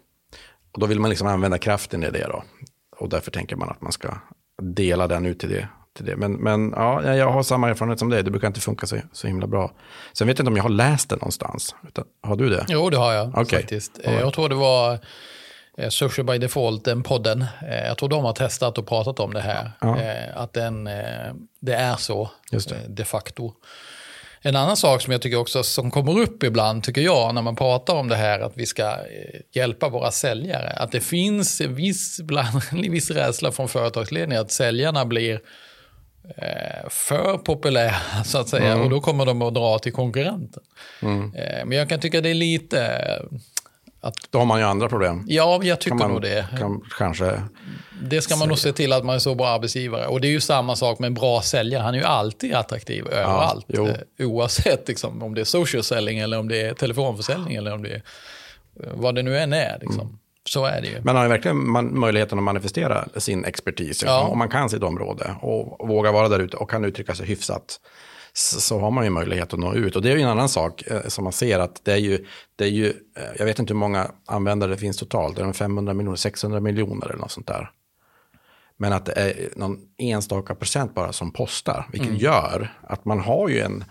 [0.72, 2.44] Och då vill man liksom använda kraften i det då.
[2.98, 4.18] Och därför tänker man att man ska
[4.62, 5.68] dela den ut till det.
[6.00, 6.16] Till det.
[6.16, 9.28] Men, men ja, jag- har samma erfarenhet som dig, det brukar inte funka så, så
[9.28, 9.72] himla bra.
[10.14, 11.76] Sen vet jag inte om jag har läst det någonstans.
[11.88, 12.66] Utan, har du det?
[12.68, 13.60] Jo, det har jag Okej.
[13.60, 14.00] faktiskt.
[14.04, 15.00] Eh, Jag tror det var
[15.78, 17.42] eh, Social by Default, den podden.
[17.70, 19.72] Eh, Jag tror de har testat och pratat om det här.
[19.82, 20.84] Eh, Att den,
[21.62, 22.76] det är så det.
[22.88, 23.54] de facto.
[24.42, 27.56] En annan sak som jag tycker också som kommer upp ibland, tycker jag, när man
[27.56, 28.96] pratar om det här att vi ska
[29.52, 30.70] hjälpa våra säljare.
[30.70, 32.20] Att det finns en viss,
[32.72, 35.40] en viss rädsla från företagsledningen att säljarna blir
[36.90, 40.64] för populära så att säga och då kommer de att dra till konkurrenten.
[41.36, 42.86] Eh, men jag kan tycka det är lite,
[44.02, 45.26] eh, Då har man ju andra problem.
[45.28, 46.48] ja jag tycker man nog det.
[46.60, 47.42] Kan, kanske,
[48.04, 50.08] Det ska man nog se till att man är så bra arbetsgivare.
[50.08, 51.84] Och det är ju samma sak med en bra säljare.
[51.84, 53.66] Han är ju alltid attraktiv överallt.
[53.68, 53.88] jo.
[53.88, 57.84] Eh, oavsett liksom, om det är social selling eller om det är telefonförsäljning eller om
[57.84, 58.02] det är
[58.84, 59.78] eh, vad det nu än är.
[59.82, 60.02] Liksom.
[60.02, 60.18] Mm.
[60.50, 61.02] Så är det ju.
[61.04, 64.04] men har verkligen man, möjligheten att manifestera sin expertis.
[64.04, 64.28] Ja.
[64.28, 67.80] Om man kan sitt område och vågar vara där ute och kan uttrycka sig hyfsat.
[68.34, 69.96] Så, har man ju möjlighet att nå ut.
[69.96, 72.26] Och det är ju en annan sak eh, som man ser att det är ju,
[72.56, 75.36] det är ju eh, jag vet inte hur många användare det finns totalt.
[75.36, 77.72] Det är de 500 miljoner, 600 miljoner eller något sånt där.
[78.78, 81.86] Men att det är någon enstaka procent bara som postar.
[81.92, 83.84] Vilket gör att man har ju en,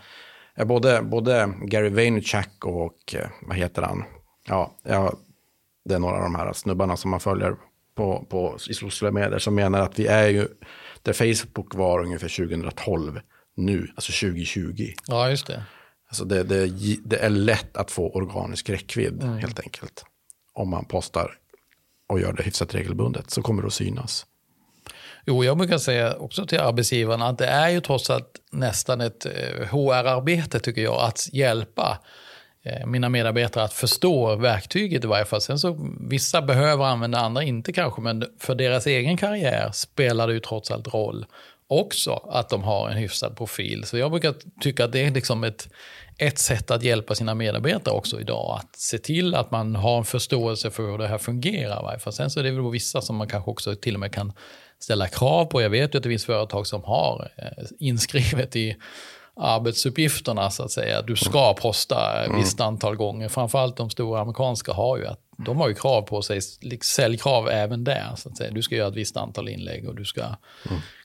[0.64, 4.04] både, både Gary Vaynerchuk och, eh, vad heter han?
[4.48, 5.12] Ja, ja,
[5.88, 7.56] det är några av de här snubbarna som man följer
[7.94, 10.48] på, på, i sociala medier som menar att vi är ju
[11.02, 13.20] där Facebook var ungefär 2012
[13.56, 14.92] nu, alltså 2020.
[15.06, 15.62] Ja, just det.
[16.08, 16.66] Alltså det, det,
[17.04, 20.04] det är lätt att få organisk räckvidd helt enkelt.
[20.52, 21.34] Om man postar
[22.08, 24.26] och gör det hyfsat regelbundet så kommer det att synas.
[25.26, 29.26] Jo, jag brukar säga också till arbetsgivarna att det är ju trots allt nästan ett
[29.26, 32.27] eh, HR-arbete tycker jag att hjälpa eh,
[32.68, 35.40] Eh, mina medarbetare att förstå verktyget i varje fall.
[35.40, 40.32] Sen så vissa behöver använda, andra inte kanske, men för deras egen karriär spelar det
[40.32, 41.26] ju trots allt roll
[41.68, 43.84] också att de har en hyfsad profil.
[43.84, 45.68] Så jag brukar tycka att det är liksom ett,
[46.18, 48.58] ett sätt att hjälpa sina medarbetare också idag.
[48.60, 51.82] Att se till att man har en förståelse för hur det här fungerar.
[51.82, 52.12] varje fall.
[52.12, 54.32] Sen så är det väl vissa som man kanske också till och med kan
[54.78, 55.62] ställa krav på.
[55.62, 58.76] Jag vet ju att det finns företag som har eh, inskrivet i
[59.38, 61.02] arbetsuppgifterna så att säga.
[61.02, 63.28] Du ska posta ett visst antal gånger.
[63.28, 66.40] Framförallt de stora amerikanska har ju att de har ju krav på sig,
[66.82, 68.12] säljkrav även där.
[68.16, 68.50] Så att säga.
[68.50, 70.22] Du ska göra ett visst antal inlägg och du ska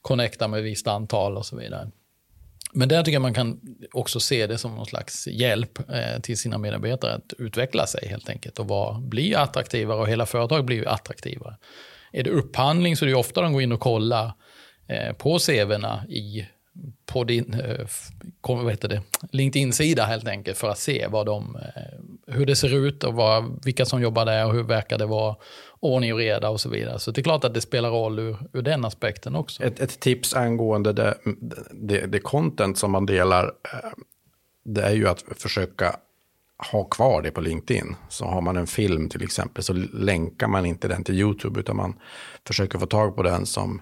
[0.02, 1.92] connecta med ett visst antal och så vidare.
[2.74, 3.60] Men där tycker jag man kan
[3.92, 8.30] också se det som någon slags hjälp eh, till sina medarbetare att utveckla sig helt
[8.30, 11.58] enkelt och vara, bli attraktivare och hela företaget blir attraktivare.
[12.12, 14.34] Är det upphandling så är det ofta de går in och kollar
[14.88, 16.48] eh, på CVna i
[17.06, 17.88] på din eh,
[18.42, 22.76] vad heter det, LinkedIn-sida helt enkelt för att se vad de, eh, hur det ser
[22.76, 25.36] ut och vad, vilka som jobbar där och hur verkar det vara
[25.80, 27.00] ordning och reda och så vidare.
[27.00, 29.64] Så det är klart att det spelar roll ur, ur den aspekten också.
[29.64, 31.18] Ett, ett tips angående det,
[31.72, 33.90] det, det content som man delar, eh,
[34.66, 35.96] det är ju att försöka
[36.72, 37.96] ha kvar det på LinkedIn.
[38.10, 41.76] Så har man en film till exempel så länkar man inte den till YouTube utan
[41.76, 42.00] man
[42.48, 43.82] försöker få tag på den som,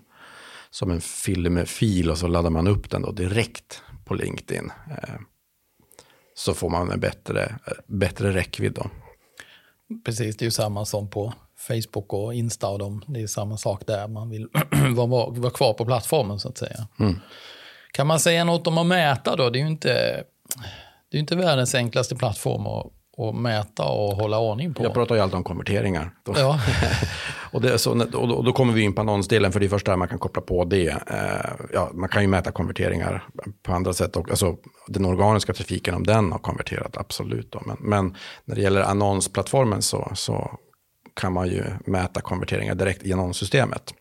[0.71, 4.71] som en filmfil och så laddar man upp den då direkt på LinkedIn.
[4.89, 5.15] Eh,
[6.35, 7.55] Så får man en bättre,
[7.87, 8.89] bättre räckvidd då.
[10.05, 11.33] Precis, det är ju samma som på
[11.67, 13.03] Facebook och Insta och dem.
[13.07, 14.47] Det är samma sak där, man vill
[14.95, 16.87] vara, vara kvar på plattformen så att säga.
[17.91, 19.49] Kan man säga något om att mäta då?
[19.49, 20.23] Det är ju inte,
[21.11, 24.83] det är inte världens enklaste plattform att, att mäta och hålla ordning på.
[24.83, 26.13] Jag pratar ju alltid om konverteringar.
[26.25, 26.59] Ja.
[27.51, 29.69] och, det, så, och, då, och då kommer vi in på annonsdelen, för det är
[29.69, 30.89] först där man kan koppla på det.
[30.89, 33.23] Eh, ja, man kan ju mäta konverteringar
[33.63, 34.15] på andra sätt.
[34.15, 34.55] Och, alltså,
[34.87, 37.51] den organiska trafiken, om den har konverterat, absolut.
[37.51, 37.61] Då.
[37.65, 40.51] Men, men när det gäller annonsplattformen så, så
[41.13, 43.93] kan man ju mäta konverteringar direkt i annonssystemet.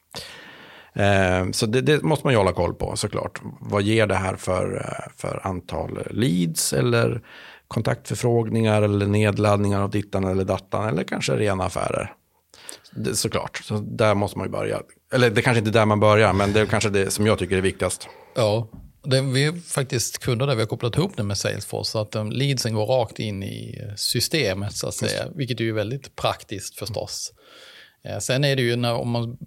[0.92, 3.40] Eh, så det, det, måste man ju hålla koll på såklart.
[3.61, 7.23] Vad ger det här för, eh, för antal leads eller
[7.70, 12.12] kontaktförfrågningar eller nedladdningar av dittan eller dattan eller kanske rena affärer.
[12.92, 14.80] Det, såklart, så där måste man ju börja.
[15.12, 17.38] Eller det kanske inte är där man börjar, men det är kanske det som jag
[17.38, 18.09] tycker är viktigast.
[18.37, 18.70] Ja,
[19.04, 22.16] det, vi är faktiskt kunder där vi har kopplat ihop det med Salesforce, så att
[22.16, 26.78] um, leadsen går rakt in i systemet, så att säga, vilket är ju väldigt praktiskt
[26.78, 27.33] förstås.
[28.04, 29.38] Eh, sen är det ju, när, om, man,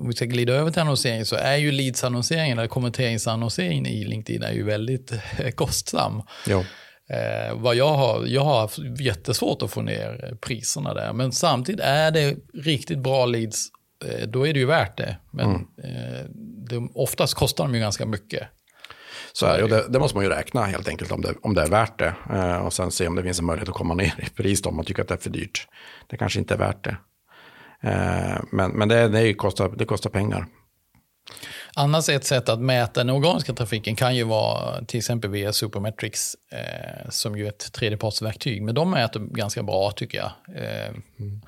[0.00, 4.42] om vi ska glida över till annonsering, så är ju leadsannonseringen, eller kommenteringsannonseringen i LinkedIn
[4.42, 5.12] är ju väldigt
[5.54, 6.22] kostsam.
[6.46, 6.64] Jo.
[7.12, 11.80] Eh, vad jag, har, jag har haft jättesvårt att få ner priserna där, men samtidigt
[11.80, 13.68] är det riktigt bra leads,
[14.04, 15.16] eh, då är det ju värt det.
[15.30, 15.66] Men mm.
[15.78, 16.24] eh,
[16.68, 18.48] det, oftast kostar de ju ganska mycket.
[19.32, 21.68] Så här, det, det, måste man ju räkna helt enkelt om det, om det är
[21.68, 22.14] värt det.
[22.32, 24.76] Eh, och sen se om det finns en möjlighet att komma ner i pris om
[24.76, 25.68] man tycker att det är för dyrt.
[26.06, 26.96] Det kanske inte är värt det.
[27.90, 30.46] Eh, men men det, det, kostar, det kostar pengar.
[31.76, 36.36] Annars ett sätt att mäta den organiska trafiken kan ju vara till exempel via Supermetrics
[36.52, 38.62] eh, som ju är ett tredjepartsverktyg.
[38.62, 40.32] Men de mäter ganska bra tycker jag.
[40.56, 40.88] Eh,
[41.20, 41.42] mm.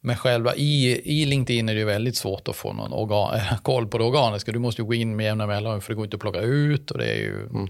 [0.00, 3.98] Men själva i, i LinkedIn är det väldigt svårt att få någon organ, koll på
[3.98, 4.52] det organiska.
[4.52, 6.90] Du måste ju gå in med jämna mellanrum för det går inte att plocka ut.
[6.90, 7.68] Och det är ju mm.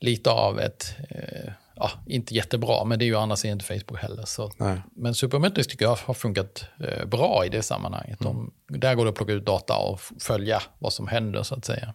[0.00, 4.24] lite av ett eh, ja, inte jättebra, men det är ju annars inte Facebook heller.
[4.24, 4.50] Så.
[4.96, 8.20] Men Supermetrics tycker jag har funkat eh, bra i det sammanhanget.
[8.20, 8.50] Mm.
[8.68, 11.64] De, där går det att plocka ut data och följa vad som händer så att
[11.64, 11.94] säga.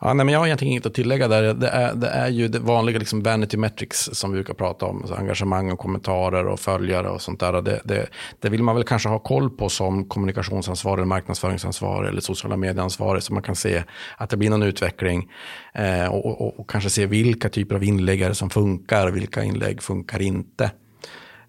[0.00, 1.54] Ja, nej, men jag har egentligen inget att tillägga där.
[1.54, 5.00] Det är, det är ju det vanliga liksom vanity metrics som vi brukar prata om.
[5.00, 7.62] Alltså engagemang och kommentarer och följare och sånt där.
[7.62, 8.06] Det, det,
[8.40, 13.22] det, vill man väl kanske ha koll på som kommunikationsansvarig, marknadsföringsansvarig eller sociala medieansvarig.
[13.22, 13.82] Så man kan se
[14.16, 15.30] att det blir någon utveckling.
[15.74, 20.22] Eh, och, och, och, kanske se vilka typer av inlägg som funkar, vilka inlägg funkar
[20.22, 20.70] inte.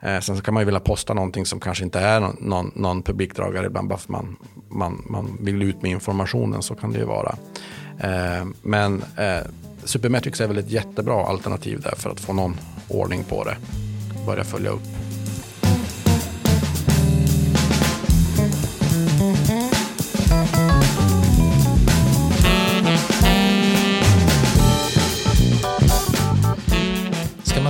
[0.02, 2.72] Eh, sen så kan man ju vilja posta någonting som kanske inte är någon, någon,
[2.76, 4.38] någon publikdragare ibland bara för man,
[4.70, 6.62] man, man vill ut med informationen.
[6.62, 7.36] Så kan det ju vara.
[8.00, 9.40] Eh, men eh,
[9.84, 12.58] Supermetrics är väl ett jättebra alternativ där för att få någon
[12.88, 13.58] ordning på det.
[14.26, 15.07] Börja följa upp.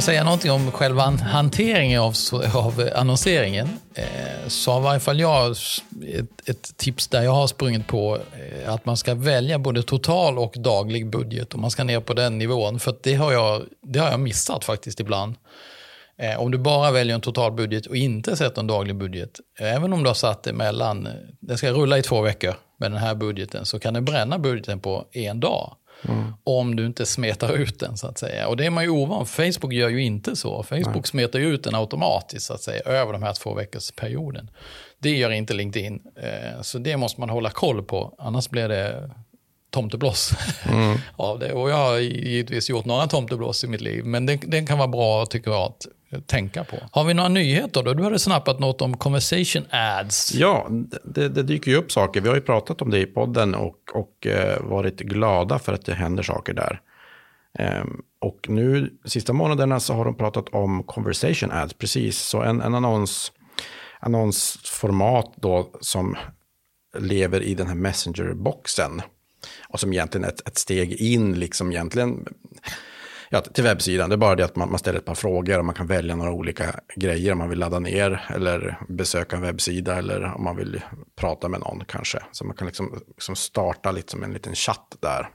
[0.07, 2.13] Säga någonting om själva hanteringen av,
[2.53, 7.47] av annonseringen eh, så har i varje fall jag ett, ett, tips där jag har
[7.47, 11.83] sprungit på eh, att man ska välja både total och daglig budget och man ska
[11.83, 12.79] ner på den nivån.
[12.79, 15.35] För det har jag, det har jag missat faktiskt ibland.
[16.17, 19.75] Eh, om du bara väljer en total budget och inte sätter en daglig budget, eh,
[19.75, 22.91] även om du har satt det mellan, eh, den ska rulla i två veckor med
[22.91, 25.75] den här budgeten, så kan du bränna budgeten på en dag.
[26.09, 26.33] Mm.
[26.43, 28.47] Om du inte smetar ut den så att säga.
[28.47, 30.63] Och det är man ju ovan Facebook gör ju inte så.
[30.63, 31.03] Facebook Nej.
[31.03, 34.49] smetar ju ut den automatiskt så att säga över de här två veckors perioden.
[34.99, 36.01] Det gör inte LinkedIn.
[36.15, 38.15] Eh, så det måste man hålla koll på.
[38.17, 39.09] Annars blir det
[39.77, 40.33] tomtebloss
[40.65, 40.97] mm.
[41.15, 41.53] av det.
[41.53, 44.05] Och jag har givetvis gjort några tomtebloss i mitt liv.
[44.05, 45.87] Men det, det kan vara bra tycker jag att
[46.25, 46.77] tänka på.
[46.91, 47.93] Har vi några nyheter då?
[47.93, 50.33] Du hade snappat något om conversation ads.
[50.33, 50.67] Ja,
[51.03, 52.21] det, det, dyker ju upp saker.
[52.21, 55.85] Vi har ju pratat om det i podden och, och eh, varit glada för att
[55.85, 56.81] det händer saker där.
[57.81, 62.17] Um, och nu, sista månaderna så har de pratat om conversation ads, precis.
[62.17, 63.31] Så en, en annons,
[63.99, 66.17] annonsformat då som
[66.99, 69.01] lever i den här messenger-boxen.
[69.69, 72.27] Och som egentligen är ett, ett steg in, liksom egentligen
[73.29, 74.09] ja, till webbsidan.
[74.09, 76.15] Det är bara det att man, man ställer ett par frågor och man kan välja
[76.15, 80.55] några olika grejer om man vill ladda ner eller besöka en webbsida eller om man
[80.55, 80.81] vill
[81.15, 82.19] prata med någon kanske.
[82.31, 85.29] Så man kan liksom, liksom starta liksom en liten chatt där.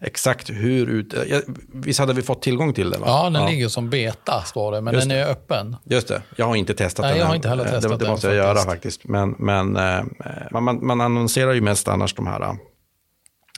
[0.00, 1.14] Exakt hur ut...
[1.28, 1.40] Ja,
[1.72, 3.00] visst hade vi fått tillgång till den?
[3.00, 3.06] Va?
[3.08, 3.48] Ja, den ja.
[3.48, 5.30] ligger som beta står det, men Just den är det.
[5.30, 5.76] öppen.
[5.84, 7.20] Just det, jag har inte testat Nej, den.
[7.20, 8.66] Jag har inte heller testat det, det måste jag faktiskt.
[8.66, 9.04] göra faktiskt.
[9.04, 12.58] Men, men eh, man, man annonserar ju mest annars de här de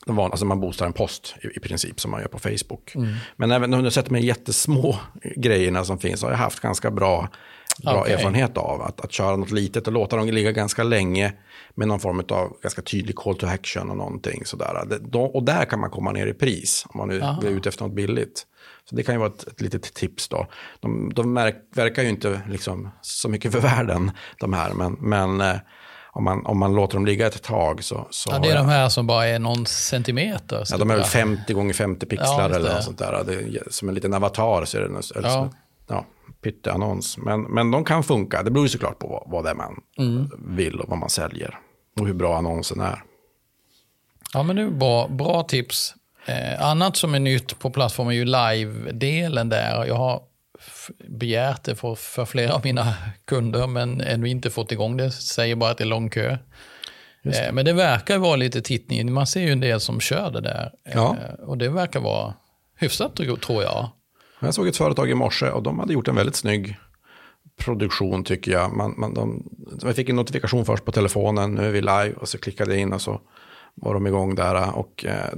[0.06, 2.94] van, alltså man boostar en post i, i, princip som man gör på Facebook.
[2.94, 3.14] Mm.
[3.36, 4.98] Men även om du sätter med jättesmå
[5.36, 7.28] grejerna som finns har jag haft ganska bra,
[7.82, 8.12] bra okay.
[8.12, 8.82] erfarenhet av.
[8.82, 11.32] Att, att köra något litet och låta dem ligga ganska länge
[11.74, 14.84] med någon form av ganska tydlig call to action och någonting sådär.
[14.86, 17.68] Det, då, och där kan man komma ner i pris om man nu är ute
[17.68, 18.46] efter något billigt.
[18.84, 20.46] Så det kan ju vara ett, ett litet tips då.
[20.80, 24.10] De, de märk, verkar ju inte liksom så mycket för världen,
[24.40, 25.56] de här, men, men eh,
[26.14, 28.06] om man, om man låter dem ligga ett tag så...
[28.10, 31.04] så ja, det är de här som bara är någon centimeter Ja, de är väl
[31.04, 33.24] 50 gånger 50 pixlar Ja, eller något sånt där.
[33.26, 35.34] Det är som en liten avatar så är det en, eller Ja.
[35.34, 35.50] som,
[35.88, 36.06] ja,
[36.42, 37.18] pytteannons.
[37.18, 38.42] Men, men de kan funka.
[38.42, 40.30] Det beror ju såklart på vad, vad det är man Mm.
[40.56, 41.58] vill och vad man säljer.
[42.00, 43.02] Och hur bra annonsen är.
[44.34, 45.94] Ja, men är bra, bra tips.
[46.26, 49.84] Eh, annat som är nytt på plattformen är ju live-delen där.
[49.84, 50.20] Jag har
[51.08, 52.94] begärt det för, för flera av mina
[53.24, 55.10] kunder, men ännu inte fått igång det.
[55.10, 56.38] Säger bara att det är lång kö.
[57.24, 59.12] Eh, men det verkar vara lite tittning.
[59.12, 60.72] Man ser ju en del som kör det där.
[60.94, 61.16] Ja.
[61.16, 62.34] Eh, och det verkar vara
[62.78, 63.88] hyfsat, tror jag.
[64.40, 66.76] Jag såg ett företag i morse och de hade gjort en väldigt snygg
[67.56, 68.76] produktion tycker jag.
[68.76, 69.50] Man, man, de,
[69.82, 72.80] jag fick en notifikation först på telefonen, nu är vi live och så klickade jag
[72.80, 73.20] in och så
[73.74, 74.76] var de igång där.
[74.76, 75.34] Och, eh,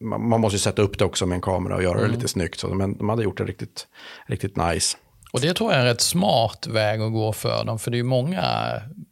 [0.00, 2.60] man, måste ju sätta upp det också med en kamera och göra det lite snyggt.
[2.60, 3.86] Så, men de hade gjort det riktigt,
[4.26, 4.96] riktigt nice.
[5.32, 7.78] Och det tror jag är en rätt smart väg att gå för dem.
[7.78, 8.42] För det är ju många,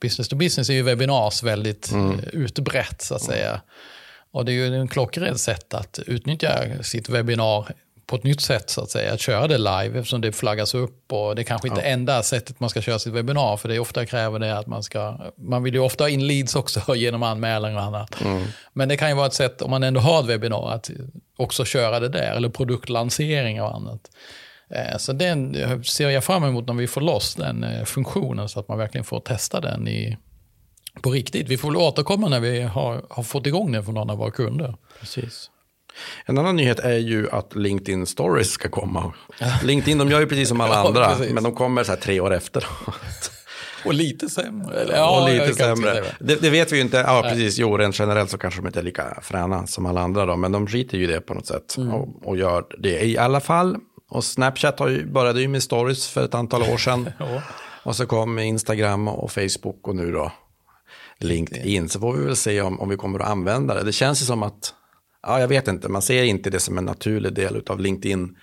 [0.00, 3.61] business to business är ju webinars väldigt eh, utbrett så att säga.
[4.33, 7.74] Och det är ju en klockren sätt att utnyttja sitt webbinar
[8.06, 9.12] på ett nytt sätt så att säga.
[9.12, 12.60] Att köra det live eftersom det flaggas upp och det kanske inte är enda sättet
[12.60, 13.56] man ska köra sitt webbinar.
[13.56, 16.26] För det är ofta kräver det att man ska, man vill ju ofta ha in
[16.26, 18.16] leads också genom anmälan och annat.
[18.72, 20.90] Men det kan ju vara ett sätt om man ändå har ett webbinar att
[21.36, 24.10] också köra det där eller produktlansering och annat.
[24.70, 28.60] Eh, Så den ser jag fram emot när vi får loss den eh, funktionen så
[28.60, 30.16] att man verkligen får testa den i,
[31.02, 31.48] på riktigt.
[31.48, 34.30] Vi får väl återkomma när vi har, har fått igång den för någon av våra
[34.30, 34.74] kunder.
[35.00, 35.50] Precis.
[36.24, 39.12] En annan nyhet är ju att LinkedIn Stories ska komma.
[39.62, 41.33] LinkedIn de gör ju precis som alla Ja, andra, precis.
[41.33, 42.66] men de kommer så här tre år efter.
[43.85, 44.80] Och lite sämre.
[44.80, 46.04] Eller, och jag lite sämre.
[46.20, 46.35] det.
[46.37, 46.96] Det, vet vi ju inte.
[46.96, 47.59] Ja, precis.
[47.59, 50.52] Jo, rent generellt så kanske de inte är lika fräna som alla andra då, men
[50.52, 51.94] de skiter ju det på något sätt Mm.
[51.94, 53.76] och, och gör det i alla fall.
[54.11, 57.11] Och Snapchat har ju, började ju med stories för ett antal år sedan.
[57.18, 57.42] Ja.
[57.83, 60.33] Och så kom Instagram och Facebook och nu då
[61.20, 61.88] LinkedIn.
[61.88, 63.83] Så får vi väl se om, om vi kommer att använda det.
[63.83, 64.73] Det känns ju som att,
[65.26, 68.37] ja jag vet inte, man ser inte det som en naturlig del av LinkedIn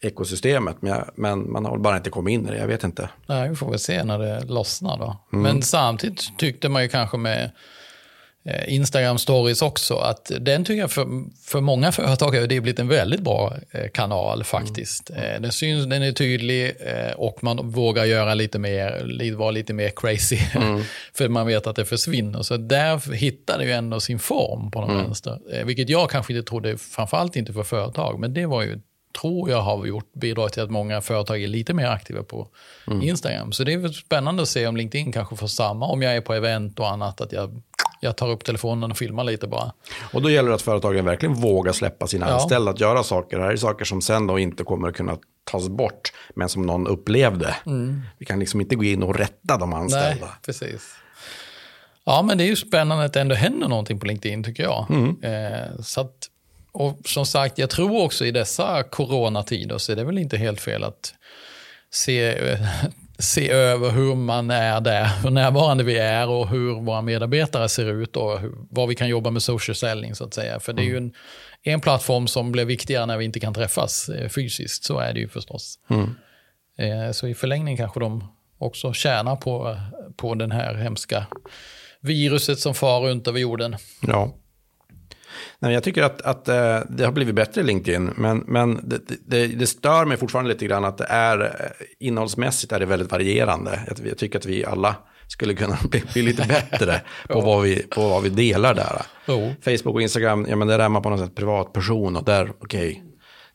[0.00, 3.10] ekosystemet, men, jag, men man har bara inte kommit in i det, jag vet inte.
[3.26, 5.16] Nej, vi får väl se när det lossnar då.
[5.30, 7.50] Men samtidigt tyckte man ju kanske med
[8.48, 11.06] eh, Instagram stories också att den tycker jag för,
[11.44, 15.10] för många företag har det blivit en väldigt bra eh, kanal faktiskt.
[15.10, 16.72] Eh, Den syns, den är tydlig
[17.16, 20.38] och man vågar göra lite mer, vara lite mer crazy.
[21.14, 22.42] för man vet att det försvinner.
[22.42, 25.38] Så där hittar det ju ändå sin form på någon vänster.
[25.52, 28.80] Eh, Vilket jag kanske inte trodde, framförallt inte för företag, men det var ju
[29.20, 32.48] tror jag har gjort, bidragit till att många företag är lite mer aktiva på
[33.02, 33.52] Instagram.
[33.52, 36.20] Så det är väl spännande att se om LinkedIn kanske får samma, om jag är
[36.20, 37.62] på event och annat, att jag,
[38.00, 39.72] jag tar upp telefonen och filmar lite bara.
[40.12, 42.34] Och då gäller det att företagen verkligen vågar släppa sina Ja.
[42.34, 43.36] anställda att göra saker.
[43.38, 46.62] Det här är saker som sen då inte kommer att kunna tas bort, men som
[46.62, 47.56] någon upplevde.
[48.18, 50.26] Vi kan liksom inte gå in och rätta de anställda.
[50.26, 50.94] Nej, precis.
[52.04, 54.86] Ja, men det är ju spännande att det ändå händer någonting på LinkedIn tycker jag.
[55.22, 56.14] Eh, så att,
[56.72, 60.60] och som sagt, jag tror också i dessa coronatider så är det väl inte helt
[60.60, 61.14] fel att
[61.90, 62.58] se, eh,
[63.18, 67.86] se över hur man är där, hur närvarande vi är och hur våra medarbetare ser
[67.86, 70.60] ut och hur, vad vi kan jobba med social selling så att säga.
[70.60, 71.12] För det är ju en,
[71.62, 75.20] en plattform som blir viktigare när vi inte kan träffas eh, fysiskt, så är det
[75.20, 75.78] ju förstås.
[76.78, 79.76] Eh, Så i förlängning kanske de också tjänar på,
[80.16, 81.26] på den här hemska
[82.00, 83.76] viruset som far runt över jorden.
[84.06, 84.34] Ja.
[85.58, 89.00] Nej, jag tycker att, att eh, det har blivit bättre i LinkedIn, men, men det,
[89.26, 93.10] det, det stör mig fortfarande lite grann att det är eh, innehållsmässigt är det väldigt
[93.10, 93.80] varierande.
[94.04, 94.96] Jag, tycker att vi alla
[95.28, 99.02] skulle kunna bli, bli lite bättre på, vad vi, på vad vi delar där.
[99.26, 99.54] Jo.
[99.64, 103.04] Facebook och Instagram, ja men där är man på något sätt privatperson och där, okej,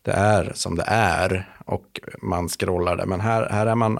[0.01, 3.05] det är som det är och man scrollar det.
[3.05, 3.99] Men här, här är man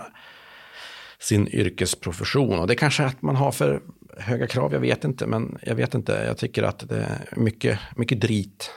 [1.24, 3.82] sin yrkesprofession och det kanske är att man har för
[4.18, 7.80] höga krav, jag vet inte, men jag vet inte, jag tycker att det är mycket,
[7.96, 8.72] mycket drit.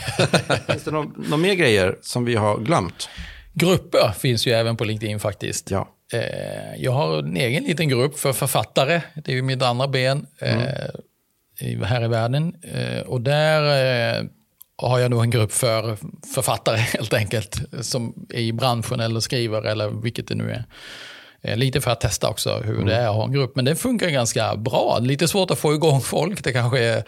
[0.68, 3.08] Finns det några mer grejer som vi har glömt?
[3.54, 5.70] Grupper finns ju även på LinkedIn faktiskt.
[5.70, 5.88] Ja.
[6.12, 9.00] Eh, Jag har en egen liten grupp för författare.
[9.14, 10.62] Det är ju mitt andra ben eh,
[11.60, 12.54] i- här i världen.
[12.62, 14.28] Eh, Och där
[14.76, 15.96] har jag nog en grupp för
[16.34, 17.62] författare helt enkelt.
[17.80, 20.64] Som är i branschen eller skriver eller vilket det nu är.
[21.42, 23.56] Eh, Lite för att testa också hur det är att ha en grupp.
[23.56, 24.98] Men det funkar ganska bra.
[25.00, 26.44] Lite svårt att få igång folk.
[26.44, 27.04] Det kanske är...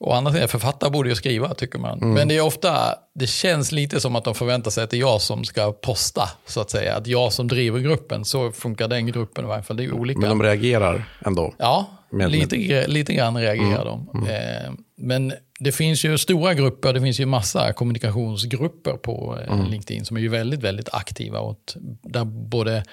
[0.00, 1.98] Och andra sidan, författare borde ju skriva tycker man.
[1.98, 5.00] Men det är ofta, det känns lite som att de förväntar sig att det är
[5.00, 6.96] jag som ska posta, så att säga.
[6.96, 9.76] Att jag som driver gruppen, så funkar den gruppen i varje fall.
[9.76, 10.20] Det är olika.
[10.20, 11.54] Men de reagerar ändå.
[11.58, 14.26] Ja, Med- lite, gre- lite grann reagerar de.
[14.28, 20.04] Eh, men det finns ju stora grupper, det finns ju massa kommunikationsgrupper på eh, LinkedIn
[20.04, 21.40] som är ju väldigt, väldigt aktiva.
[21.40, 21.58] Och
[22.02, 22.84] där både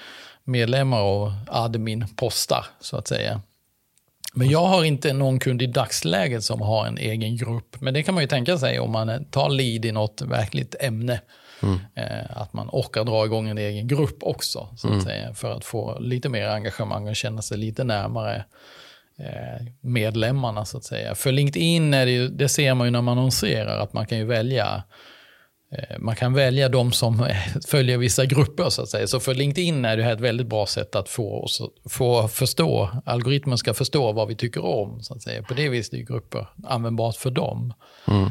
[0.46, 3.40] medlemmar och admin postar, så att säga.
[4.34, 7.80] Men jag har inte någon kund i dagsläget som har en egen grupp.
[7.80, 11.20] Men det kan man ju tänka sig om man tar lead i något verkligt ämne.
[11.62, 11.78] Mm.
[12.30, 14.68] att man orkar dra igång en egen grupp också.
[14.76, 15.04] Så att mm.
[15.04, 18.44] säga, för att få lite mer engagemang och känna sig lite närmare
[19.18, 20.64] eh, medlemmarna.
[20.64, 21.14] så att säga.
[21.14, 24.18] För LinkedIn, är det, ju, det ser man ju när man annonserar, att man kan
[24.18, 24.82] ju välja Eh,
[25.98, 27.28] man kan välja de som
[27.66, 29.06] följer vissa grupper så att säga.
[29.06, 32.90] Så för LinkedIn är det här ett väldigt bra sätt att få oss få förstå,
[33.04, 35.02] algoritmen ska förstå vad vi tycker om.
[35.02, 35.42] Så att säga.
[35.42, 37.74] På det viset är grupper användbart för dem.
[38.08, 38.30] Mm.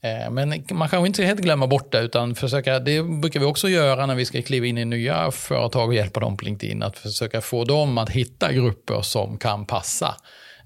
[0.00, 3.68] Eh, men man kanske inte helt glömma bort det, utan försöka, det brukar vi också
[3.68, 6.98] göra när vi ska kliva in i nya företag och hjälpa dem på LinkedIn, att
[6.98, 10.14] försöka få dem att hitta grupper som kan passa.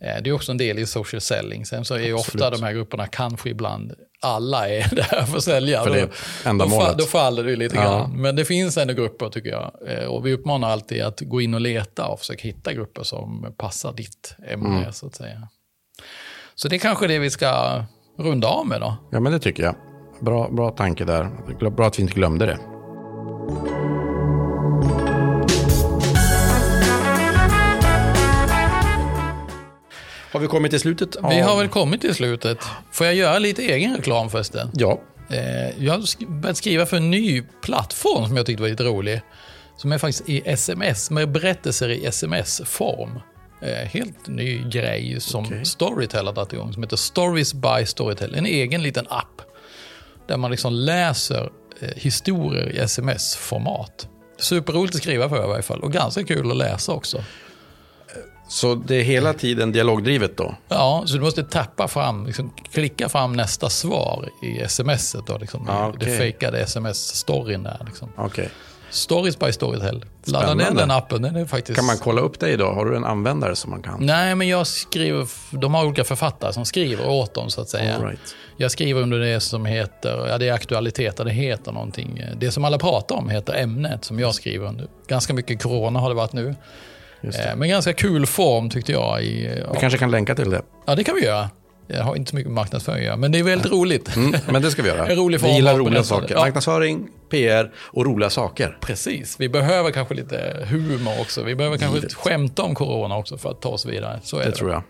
[0.01, 1.67] Eh, det är också en del i social selling.
[1.67, 3.93] Sen så är ju ofta de här grupperna kanske ibland
[4.23, 5.83] alla är där för att sälja.
[5.85, 6.09] För det
[6.45, 7.83] då, då, då faller det lite ja.
[7.83, 8.23] grann.
[8.23, 9.73] Men det finns ändå grupper tycker jag.
[9.87, 13.55] Eh, och vi uppmanar alltid att gå in och leta och försöka hitta grupper som
[13.59, 14.93] passar ditt ämne mm.
[14.93, 15.49] så att säga.
[16.55, 17.85] Så det är kanske det vi ska
[18.19, 18.97] runda av med då.
[19.11, 19.75] Ja men det tycker jag.
[20.21, 21.31] Bra, bra tanke där.
[21.71, 22.59] Bra att vi inte glömde det.
[30.33, 31.17] Har vi kommit till slutet?
[31.31, 32.59] Vi har väl kommit till slutet.
[32.93, 34.71] Får jag göra lite egen reklam förresten?
[34.75, 35.01] Ja.
[35.31, 39.21] Eh, jag har börjat skriva för en ny plattform som jag tyckte var lite rolig.
[39.77, 43.21] Som är faktiskt i sms, med berättelser i sms-form.
[43.63, 45.65] Eh, helt ny grej som okay.
[45.65, 48.35] Storytel har dragit igång, som heter Stories by Storytel.
[48.35, 49.43] En egen liten app.
[50.27, 51.51] Där man liksom läser
[51.81, 54.09] eh, historier i sms-format.
[54.39, 57.25] Superroligt att skriva för i varje fall och ganska kul att läsa också.
[58.51, 60.55] Så det är hela tiden dialogdrivet då?
[60.69, 65.27] Ja, så du måste tappa fram, liksom, klicka fram nästa svar i smset.
[65.27, 66.11] Då, liksom, ah, okay.
[66.11, 67.83] Det fejkade sms-storyn där.
[67.87, 68.09] Liksom.
[68.19, 68.47] Okay.
[68.91, 70.05] Stories by Storytel.
[70.25, 71.23] Ladda ner den appen.
[71.23, 71.77] Den är faktiskt...
[71.77, 72.67] Kan man kolla upp dig då?
[72.67, 73.97] Har du en användare som man kan?
[74.01, 77.99] Nej, men jag skriver, de har olika författare som skriver åt dem så att säga.
[77.99, 78.35] Right.
[78.57, 82.25] Jag skriver under det som heter, ja det är aktualiteter, det heter någonting.
[82.37, 84.87] Det som alla pratar om heter ämnet som jag skriver under.
[85.09, 86.55] Ganska mycket corona har det varit nu.
[87.23, 89.23] Eh, men ganska kul form tyckte jag.
[89.23, 89.81] I, vi ja.
[89.81, 90.63] kanske kan länka till det.
[90.87, 91.51] Ja, det kan vi göra.
[91.87, 94.17] Jag har inte så mycket marknadsföring att göra, men det är väldigt roligt.
[94.17, 95.07] Mm, men det ska vi göra.
[95.11, 96.35] en rolig form vi gillar roliga saker.
[96.35, 96.41] Ja.
[96.41, 98.79] Marknadsföring, PR och roliga saker.
[98.81, 99.37] Precis.
[99.41, 101.43] Vi behöver kanske lite humor också.
[101.43, 102.15] Vi behöver kanske Givet.
[102.15, 104.21] skämta om corona också för att ta oss vidare.
[104.23, 104.83] Så är det, det tror jag.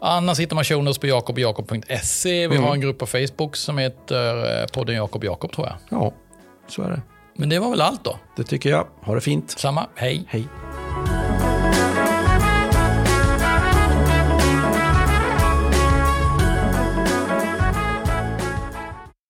[0.00, 2.48] Annars hittar man show på jakobjakob.se.
[2.48, 2.62] Vi mm.
[2.62, 5.76] har en grupp på Facebook som heter eh, podden Jakob Jakob tror jag.
[5.88, 6.14] Ja,
[6.68, 7.02] så är det.
[7.36, 8.18] Men det var väl allt då?
[8.36, 8.86] Det tycker jag.
[9.00, 9.50] Ha det fint.
[9.50, 9.86] Samma.
[9.94, 10.24] Hej.
[10.28, 10.44] Hej.